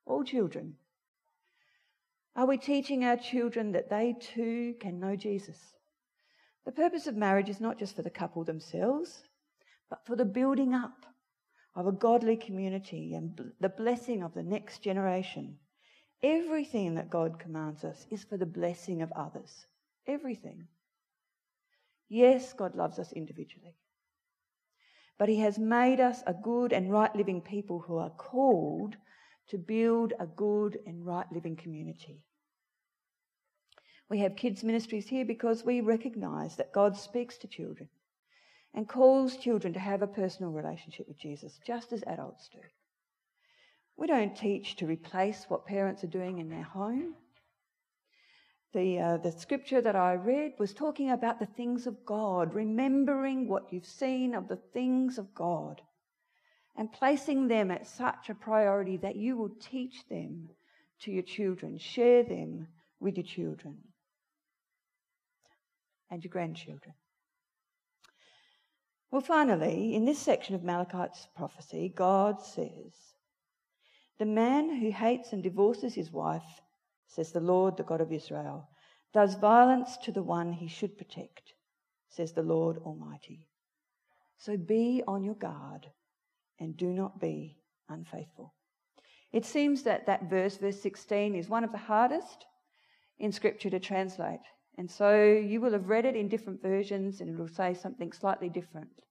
All 0.05 0.25
children. 0.25 0.75
Are 2.37 2.47
we 2.47 2.59
teaching 2.59 3.05
our 3.05 3.17
children 3.17 3.73
that 3.73 3.89
they 3.89 4.15
too 4.21 4.75
can 4.81 5.01
know 5.01 5.17
Jesus? 5.17 5.59
The 6.65 6.73
purpose 6.73 7.07
of 7.07 7.17
marriage 7.17 7.49
is 7.49 7.61
not 7.61 7.79
just 7.79 7.97
for 7.97 8.03
the 8.03 8.11
couple 8.11 8.45
themselves, 8.45 9.23
but 9.91 10.07
for 10.07 10.17
the 10.17 10.25
building 10.25 10.73
up 10.73 11.05
of 11.75 11.87
a 11.87 11.93
godly 11.93 12.37
community 12.37 13.15
and 13.15 13.53
the 13.61 13.69
blessing 13.69 14.23
of 14.23 14.35
the 14.35 14.43
next 14.43 14.83
generation. 14.83 15.57
Everything 16.23 16.95
that 16.95 17.11
God 17.11 17.39
commands 17.39 17.85
us 17.85 18.07
is 18.11 18.25
for 18.25 18.37
the 18.37 18.47
blessing 18.47 19.03
of 19.03 19.13
others. 19.13 19.67
Everything. 20.07 20.67
Yes, 22.09 22.53
God 22.53 22.75
loves 22.75 22.99
us 22.99 23.13
individually. 23.13 23.75
But 25.19 25.29
He 25.29 25.41
has 25.41 25.59
made 25.59 26.01
us 26.01 26.23
a 26.27 26.35
good 26.35 26.73
and 26.73 26.91
right 26.91 27.15
living 27.15 27.41
people 27.41 27.81
who 27.81 27.99
are 27.99 28.11
called 28.11 28.97
to 29.49 29.59
build 29.59 30.13
a 30.19 30.27
good 30.27 30.79
and 30.87 31.05
right 31.05 31.27
living 31.33 31.57
community. 31.57 32.23
We 34.09 34.19
have 34.19 34.37
kids' 34.37 34.65
ministries 34.65 35.09
here 35.09 35.25
because 35.25 35.65
we 35.65 35.81
recognise 35.81 36.57
that 36.57 36.73
God 36.73 36.97
speaks 36.97 37.39
to 37.39 37.49
children 37.49 37.89
and 38.75 38.89
calls 38.89 39.37
children 39.37 39.73
to 39.73 39.81
have 39.81 40.03
a 40.03 40.07
personal 40.07 40.53
relationship 40.53 41.09
with 41.09 41.19
Jesus, 41.19 41.59
just 41.67 41.93
as 41.93 42.05
adults 42.07 42.49
do. 42.53 42.61
We 43.97 44.07
don't 44.07 44.37
teach 44.37 44.77
to 44.77 44.87
replace 44.87 45.45
what 45.49 45.67
parents 45.67 46.05
are 46.05 46.09
doing 46.09 46.39
in 46.39 46.49
their 46.49 46.63
home. 46.63 47.15
The, 48.73 48.99
uh, 48.99 49.17
the 49.17 49.33
scripture 49.33 49.81
that 49.81 49.97
I 49.97 50.15
read 50.15 50.53
was 50.59 50.73
talking 50.73 51.11
about 51.11 51.41
the 51.41 51.47
things 51.47 51.87
of 51.87 52.07
God, 52.07 52.55
remembering 52.55 53.49
what 53.49 53.73
you've 53.73 53.85
seen 53.85 54.35
of 54.35 54.47
the 54.47 54.61
things 54.73 55.19
of 55.19 55.35
God, 55.35 55.83
and 56.77 56.93
placing 56.93 57.49
them 57.49 57.71
at 57.71 57.87
such 57.87 58.31
a 58.31 58.35
priority 58.35 58.97
that 58.99 59.17
you 59.17 59.37
will 59.37 59.51
teach 59.61 60.07
them 60.09 60.49
to 61.01 61.11
your 61.11 61.25
children, 61.25 61.79
share 61.79 62.23
them 62.23 62.69
with 63.01 63.17
your 63.17 63.27
children 63.27 63.79
and 66.11 66.23
your 66.23 66.31
grandchildren. 66.31 66.95
Well, 69.11 69.21
finally, 69.21 69.95
in 69.95 70.05
this 70.05 70.21
section 70.21 70.55
of 70.55 70.63
Malachi's 70.63 71.27
prophecy, 71.35 71.93
God 71.95 72.41
says, 72.41 72.93
The 74.19 74.27
man 74.27 74.69
who 74.81 74.91
hates 74.91 75.33
and 75.33 75.43
divorces 75.43 75.95
his 75.95 76.13
wife, 76.13 76.63
says 77.09 77.33
the 77.33 77.41
Lord, 77.41 77.77
the 77.77 77.83
God 77.83 78.01
of 78.01 78.13
Israel, 78.13 78.69
does 79.13 79.35
violence 79.35 79.97
to 79.99 80.13
the 80.13 80.23
one 80.23 80.53
he 80.53 80.69
should 80.69 80.97
protect, 80.97 81.55
says 82.09 82.33
the 82.33 82.43
Lord 82.43 82.79
Almighty. 82.79 83.49
So 84.39 84.57
be 84.57 85.03
on 85.09 85.25
your 85.25 85.35
guard 85.35 85.89
and 86.61 86.77
do 86.77 86.87
not 86.87 87.21
be 87.21 87.57
unfaithful. 87.89 88.55
It 89.33 89.45
seems 89.45 89.83
that 89.83 90.07
that 90.07 90.31
verse, 90.31 90.57
verse 90.57 90.81
16, 90.81 91.35
is 91.35 91.49
one 91.49 91.65
of 91.65 91.73
the 91.73 91.79
hardest 91.79 92.47
in 93.19 93.33
Scripture 93.33 93.71
to 93.71 93.81
translate. 93.81 94.41
And 94.81 94.91
so 94.91 95.23
you 95.23 95.61
will 95.61 95.73
have 95.73 95.91
read 95.91 96.07
it 96.07 96.17
in 96.17 96.31
different 96.31 96.63
versions 96.63 97.21
and 97.21 97.29
it'll 97.29 97.47
say 97.47 97.75
something 97.75 98.13
slightly 98.13 98.49
different. 98.49 99.03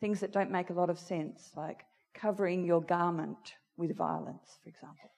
Things 0.00 0.18
that 0.18 0.32
don't 0.32 0.50
make 0.50 0.70
a 0.70 0.72
lot 0.72 0.90
of 0.90 0.98
sense, 0.98 1.52
like 1.54 1.84
covering 2.16 2.64
your 2.64 2.82
garment 2.82 3.54
with 3.76 3.96
violence, 3.96 4.58
for 4.60 4.68
example. 4.68 5.08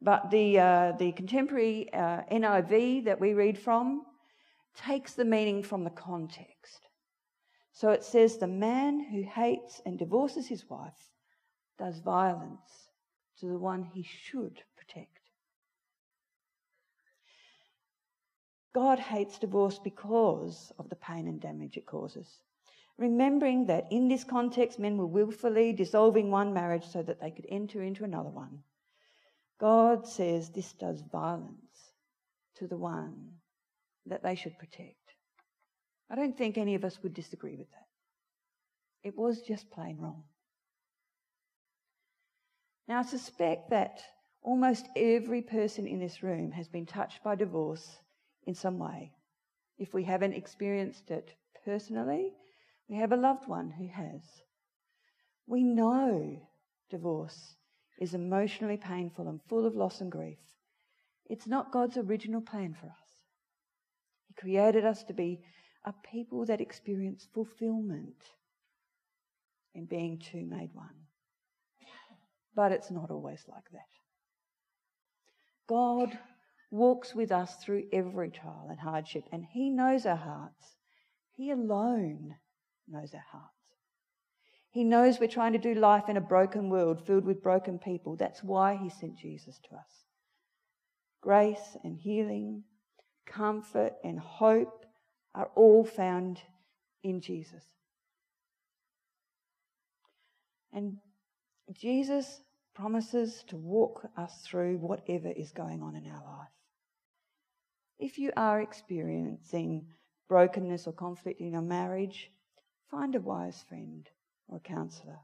But 0.00 0.30
the, 0.30 0.60
uh, 0.60 0.92
the 0.96 1.10
contemporary 1.10 1.92
uh, 1.92 2.20
NIV 2.30 3.06
that 3.06 3.20
we 3.20 3.34
read 3.34 3.58
from 3.58 4.02
takes 4.76 5.14
the 5.14 5.24
meaning 5.24 5.64
from 5.64 5.82
the 5.82 5.90
context. 5.90 6.86
So 7.72 7.90
it 7.90 8.04
says, 8.04 8.38
The 8.38 8.46
man 8.46 9.00
who 9.00 9.22
hates 9.22 9.82
and 9.84 9.98
divorces 9.98 10.46
his 10.46 10.70
wife 10.70 11.10
does 11.80 11.98
violence 11.98 12.90
to 13.40 13.46
the 13.46 13.58
one 13.58 13.82
he 13.82 14.04
should 14.04 14.62
protect. 14.76 15.23
God 18.74 18.98
hates 18.98 19.38
divorce 19.38 19.78
because 19.78 20.72
of 20.78 20.88
the 20.88 20.96
pain 20.96 21.28
and 21.28 21.40
damage 21.40 21.76
it 21.76 21.86
causes. 21.86 22.40
Remembering 22.98 23.66
that 23.66 23.86
in 23.90 24.08
this 24.08 24.24
context, 24.24 24.78
men 24.78 24.96
were 24.96 25.06
willfully 25.06 25.72
dissolving 25.72 26.30
one 26.30 26.52
marriage 26.52 26.84
so 26.84 27.02
that 27.02 27.20
they 27.20 27.30
could 27.30 27.46
enter 27.48 27.82
into 27.82 28.04
another 28.04 28.30
one. 28.30 28.60
God 29.60 30.06
says 30.06 30.50
this 30.50 30.72
does 30.72 31.02
violence 31.12 31.92
to 32.56 32.66
the 32.66 32.76
one 32.76 33.30
that 34.06 34.22
they 34.22 34.34
should 34.34 34.58
protect. 34.58 34.96
I 36.10 36.16
don't 36.16 36.36
think 36.36 36.58
any 36.58 36.74
of 36.74 36.84
us 36.84 36.98
would 37.02 37.14
disagree 37.14 37.56
with 37.56 37.70
that. 37.70 37.86
It 39.04 39.16
was 39.16 39.42
just 39.42 39.70
plain 39.70 39.98
wrong. 39.98 40.24
Now, 42.88 42.98
I 42.98 43.02
suspect 43.02 43.70
that 43.70 44.02
almost 44.42 44.88
every 44.96 45.42
person 45.42 45.86
in 45.86 46.00
this 46.00 46.22
room 46.22 46.50
has 46.52 46.68
been 46.68 46.86
touched 46.86 47.22
by 47.22 47.34
divorce 47.34 47.98
in 48.46 48.54
some 48.54 48.78
way. 48.78 49.12
If 49.78 49.92
we 49.92 50.04
haven't 50.04 50.34
experienced 50.34 51.10
it 51.10 51.34
personally, 51.64 52.32
we 52.88 52.96
have 52.96 53.12
a 53.12 53.16
loved 53.16 53.48
one 53.48 53.70
who 53.70 53.88
has. 53.88 54.20
We 55.46 55.62
know 55.62 56.40
divorce 56.90 57.56
is 57.98 58.14
emotionally 58.14 58.76
painful 58.76 59.28
and 59.28 59.40
full 59.48 59.66
of 59.66 59.74
loss 59.74 60.00
and 60.00 60.10
grief. 60.10 60.38
It's 61.26 61.46
not 61.46 61.72
God's 61.72 61.96
original 61.96 62.40
plan 62.40 62.74
for 62.78 62.86
us. 62.86 63.08
He 64.28 64.34
created 64.34 64.84
us 64.84 65.02
to 65.04 65.14
be 65.14 65.40
a 65.84 65.94
people 66.10 66.46
that 66.46 66.60
experience 66.60 67.26
fulfillment 67.34 68.16
in 69.74 69.86
being 69.86 70.18
two 70.18 70.44
made 70.46 70.70
one. 70.72 70.94
But 72.54 72.72
it's 72.72 72.90
not 72.90 73.10
always 73.10 73.44
like 73.48 73.68
that. 73.72 73.80
God 75.68 76.16
walks 76.74 77.14
with 77.14 77.30
us 77.30 77.54
through 77.56 77.84
every 77.92 78.30
trial 78.30 78.66
and 78.68 78.80
hardship, 78.80 79.24
and 79.30 79.44
He 79.44 79.70
knows 79.70 80.04
our 80.04 80.16
hearts. 80.16 80.76
He 81.30 81.50
alone 81.50 82.34
knows 82.88 83.14
our 83.14 83.24
hearts. 83.30 83.54
He 84.70 84.82
knows 84.82 85.20
we're 85.20 85.28
trying 85.28 85.52
to 85.52 85.58
do 85.58 85.74
life 85.74 86.08
in 86.08 86.16
a 86.16 86.20
broken 86.20 86.68
world 86.68 87.06
filled 87.06 87.24
with 87.24 87.44
broken 87.44 87.78
people. 87.78 88.16
That's 88.16 88.42
why 88.42 88.76
He 88.76 88.90
sent 88.90 89.16
Jesus 89.16 89.60
to 89.68 89.76
us. 89.76 90.04
Grace 91.22 91.76
and 91.84 91.96
healing, 91.96 92.64
comfort 93.24 93.92
and 94.02 94.18
hope 94.18 94.84
are 95.32 95.50
all 95.54 95.84
found 95.84 96.40
in 97.04 97.20
Jesus. 97.20 97.62
And 100.72 100.98
Jesus 101.72 102.40
promises 102.74 103.44
to 103.46 103.56
walk 103.56 104.02
us 104.16 104.32
through 104.44 104.78
whatever 104.78 105.28
is 105.28 105.52
going 105.52 105.82
on 105.82 105.94
in 105.94 106.06
our 106.10 106.22
life. 106.24 106.48
If 107.98 108.18
you 108.18 108.32
are 108.36 108.60
experiencing 108.60 109.86
brokenness 110.28 110.86
or 110.86 110.92
conflict 110.92 111.40
in 111.40 111.52
your 111.52 111.62
marriage, 111.62 112.30
find 112.90 113.14
a 113.14 113.20
wise 113.20 113.64
friend 113.68 114.08
or 114.48 114.60
counsellor. 114.60 115.18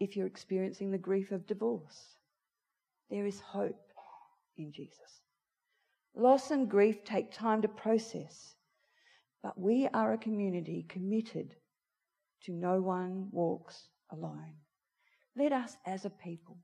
If 0.00 0.16
you're 0.16 0.26
experiencing 0.26 0.90
the 0.90 0.98
grief 0.98 1.30
of 1.30 1.46
divorce, 1.46 2.16
there 3.10 3.26
is 3.26 3.40
hope 3.40 3.92
in 4.56 4.72
Jesus. 4.72 5.22
Loss 6.14 6.50
and 6.50 6.68
grief 6.68 7.04
take 7.04 7.32
time 7.32 7.62
to 7.62 7.68
process, 7.68 8.56
but 9.42 9.58
we 9.58 9.88
are 9.94 10.12
a 10.12 10.18
community 10.18 10.84
committed 10.88 11.54
to 12.42 12.52
no 12.52 12.82
one 12.82 13.28
walks 13.30 13.88
alone. 14.10 14.54
Let 15.36 15.52
us 15.52 15.76
as 15.86 16.04
a 16.04 16.10
people 16.10 16.58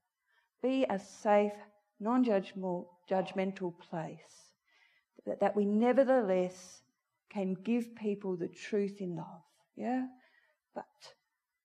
be 0.62 0.84
a 0.90 0.98
safe, 0.98 1.52
non 2.00 2.24
judgmental 2.24 3.74
place 3.78 4.18
that, 5.26 5.40
that 5.40 5.54
we 5.54 5.64
nevertheless 5.64 6.82
can 7.30 7.54
give 7.54 7.94
people 7.94 8.36
the 8.36 8.48
truth 8.48 9.00
in 9.00 9.16
love. 9.16 9.42
Yeah? 9.76 10.06
But 10.74 10.86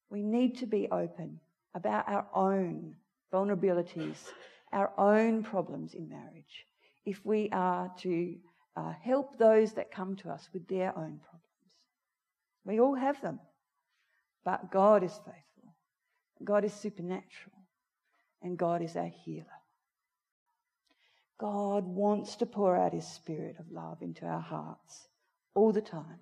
we 0.10 0.22
need 0.22 0.58
to 0.58 0.68
be 0.68 0.88
open 0.92 1.40
about 1.74 2.08
our 2.08 2.28
own 2.34 2.96
vulnerabilities, 3.34 4.18
our 4.72 4.92
own 4.98 5.44
problems 5.44 5.94
in 5.94 6.08
marriage, 6.08 6.66
if 7.06 7.26
we 7.26 7.50
are 7.52 7.92
to 8.00 8.36
uh, 8.78 8.94
help 9.02 9.38
those 9.38 9.74
that 9.74 9.92
come 9.92 10.16
to 10.18 10.30
us 10.30 10.50
with 10.54 10.68
their 10.68 10.90
own 10.98 11.20
problems. 11.20 11.42
We 12.66 12.80
all 12.80 12.96
have 12.96 13.22
them, 13.22 13.40
but 14.44 14.72
God 14.72 15.04
is 15.04 15.14
faithful, 15.14 15.76
God 16.44 16.66
is 16.66 16.74
supernatural, 16.74 17.56
and 18.42 18.58
God 18.58 18.82
is 18.82 18.96
our 18.96 19.12
healer. 19.24 19.46
God 21.40 21.86
wants 21.86 22.36
to 22.38 22.46
pour 22.46 22.78
out 22.78 22.94
his 22.94 23.08
spirit 23.08 23.58
of 23.60 23.72
love 23.72 24.02
into 24.02 24.26
our 24.26 24.42
hearts 24.42 25.08
all 25.54 25.72
the 25.72 25.82
time 25.82 26.20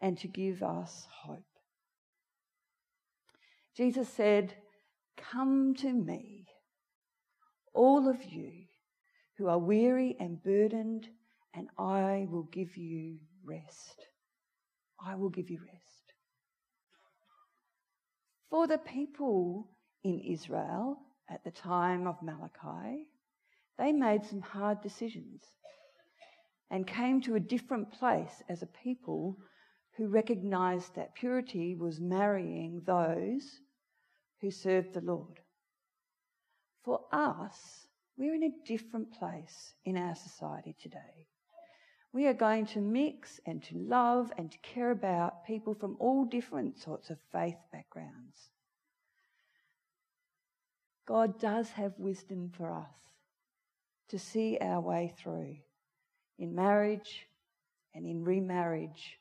and 0.00 0.16
to 0.18 0.28
give 0.28 0.62
us 0.62 1.06
hope. 1.10 1.44
Jesus 3.76 4.08
said, 4.08 4.54
Come 5.16 5.74
to 5.76 5.92
me, 5.92 6.46
all 7.74 8.08
of 8.08 8.24
you 8.24 8.52
who 9.36 9.48
are 9.48 9.58
weary 9.58 10.16
and 10.20 10.42
burdened, 10.42 11.08
and 11.54 11.68
I 11.78 12.26
will 12.30 12.48
give 12.52 12.76
you 12.76 13.16
rest. 13.44 14.06
I 15.04 15.14
will 15.14 15.30
give 15.30 15.50
you 15.50 15.58
rest. 15.58 16.12
For 18.50 18.66
the 18.66 18.78
people 18.78 19.70
in 20.04 20.20
Israel, 20.20 20.98
at 21.28 21.44
the 21.44 21.50
time 21.50 22.06
of 22.06 22.22
Malachi, 22.22 23.06
they 23.78 23.92
made 23.92 24.24
some 24.24 24.40
hard 24.40 24.80
decisions 24.82 25.42
and 26.70 26.86
came 26.86 27.20
to 27.22 27.34
a 27.34 27.40
different 27.40 27.90
place 27.92 28.42
as 28.48 28.62
a 28.62 28.66
people 28.84 29.36
who 29.96 30.08
recognized 30.08 30.94
that 30.94 31.14
purity 31.14 31.74
was 31.74 32.00
marrying 32.00 32.82
those 32.86 33.60
who 34.40 34.50
served 34.50 34.94
the 34.94 35.00
Lord. 35.00 35.40
For 36.84 37.00
us, 37.12 37.86
we're 38.16 38.34
in 38.34 38.44
a 38.44 38.66
different 38.66 39.12
place 39.12 39.74
in 39.84 39.96
our 39.96 40.14
society 40.14 40.76
today. 40.80 41.26
We 42.12 42.26
are 42.26 42.34
going 42.34 42.66
to 42.66 42.80
mix 42.80 43.40
and 43.46 43.62
to 43.64 43.76
love 43.76 44.32
and 44.36 44.50
to 44.50 44.58
care 44.58 44.90
about 44.90 45.44
people 45.46 45.74
from 45.74 45.96
all 46.00 46.24
different 46.24 46.78
sorts 46.78 47.10
of 47.10 47.18
faith 47.32 47.58
backgrounds. 47.72 48.50
God 51.06 51.38
does 51.40 51.70
have 51.70 51.92
wisdom 51.98 52.52
for 52.56 52.70
us 52.70 53.09
to 54.10 54.18
see 54.18 54.58
our 54.60 54.80
way 54.80 55.12
through 55.18 55.56
in 56.38 56.54
marriage 56.54 57.26
and 57.94 58.04
in 58.06 58.24
remarriage 58.24 59.18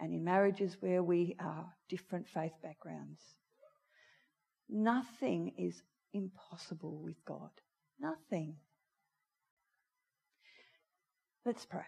and 0.00 0.12
in 0.12 0.24
marriages 0.24 0.76
where 0.80 1.02
we 1.02 1.36
are 1.40 1.66
different 1.88 2.28
faith 2.28 2.52
backgrounds. 2.62 3.20
Nothing 4.68 5.52
is 5.56 5.82
impossible 6.12 6.98
with 7.02 7.24
God. 7.24 7.50
Nothing. 8.00 8.56
Let's 11.44 11.64
pray. 11.64 11.84